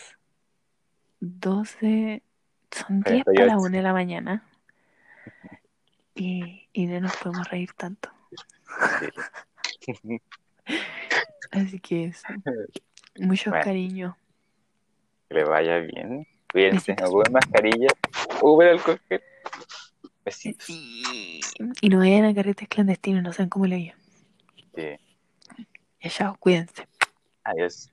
12. 1.19 2.23
Son 2.71 3.01
10 3.01 3.25
para 3.25 3.35
48. 3.35 3.47
las 3.47 3.57
1 3.57 3.77
de 3.77 3.83
la 3.83 3.93
mañana. 3.93 4.45
Y, 6.15 6.69
y 6.73 6.87
no 6.87 7.01
nos 7.01 7.17
podemos 7.17 7.51
reír 7.51 7.73
tanto. 7.73 8.11
Así 11.51 11.81
que 11.81 12.05
eso. 12.07 12.27
Muchos 13.19 13.51
Bueno. 13.51 13.65
cariños. 13.65 14.15
que 15.29 15.35
le 15.35 15.45
vaya 15.45 15.79
bien. 15.79 16.27
Cuídense, 16.51 16.93
Besitos. 16.93 17.11
ocupen 17.11 17.33
mascarilla, 17.33 17.89
ocupen 18.41 18.69
alcohol. 18.69 19.01
Besitos. 20.25 20.65
Sí. 20.67 21.41
Y 21.83 21.89
no 21.91 21.99
vayan 21.99 22.25
a 22.25 22.35
carretes 22.35 22.69
clandestinos, 22.69 23.23
no 23.23 23.33
saben 23.33 23.51
cómo 23.51 23.67
le 23.67 23.77
oyen. 23.77 23.95
Sí. 24.75 24.97
Ya, 26.01 26.11
chao, 26.11 26.37
cuídense. 26.39 26.87
Adiós. 27.45 27.91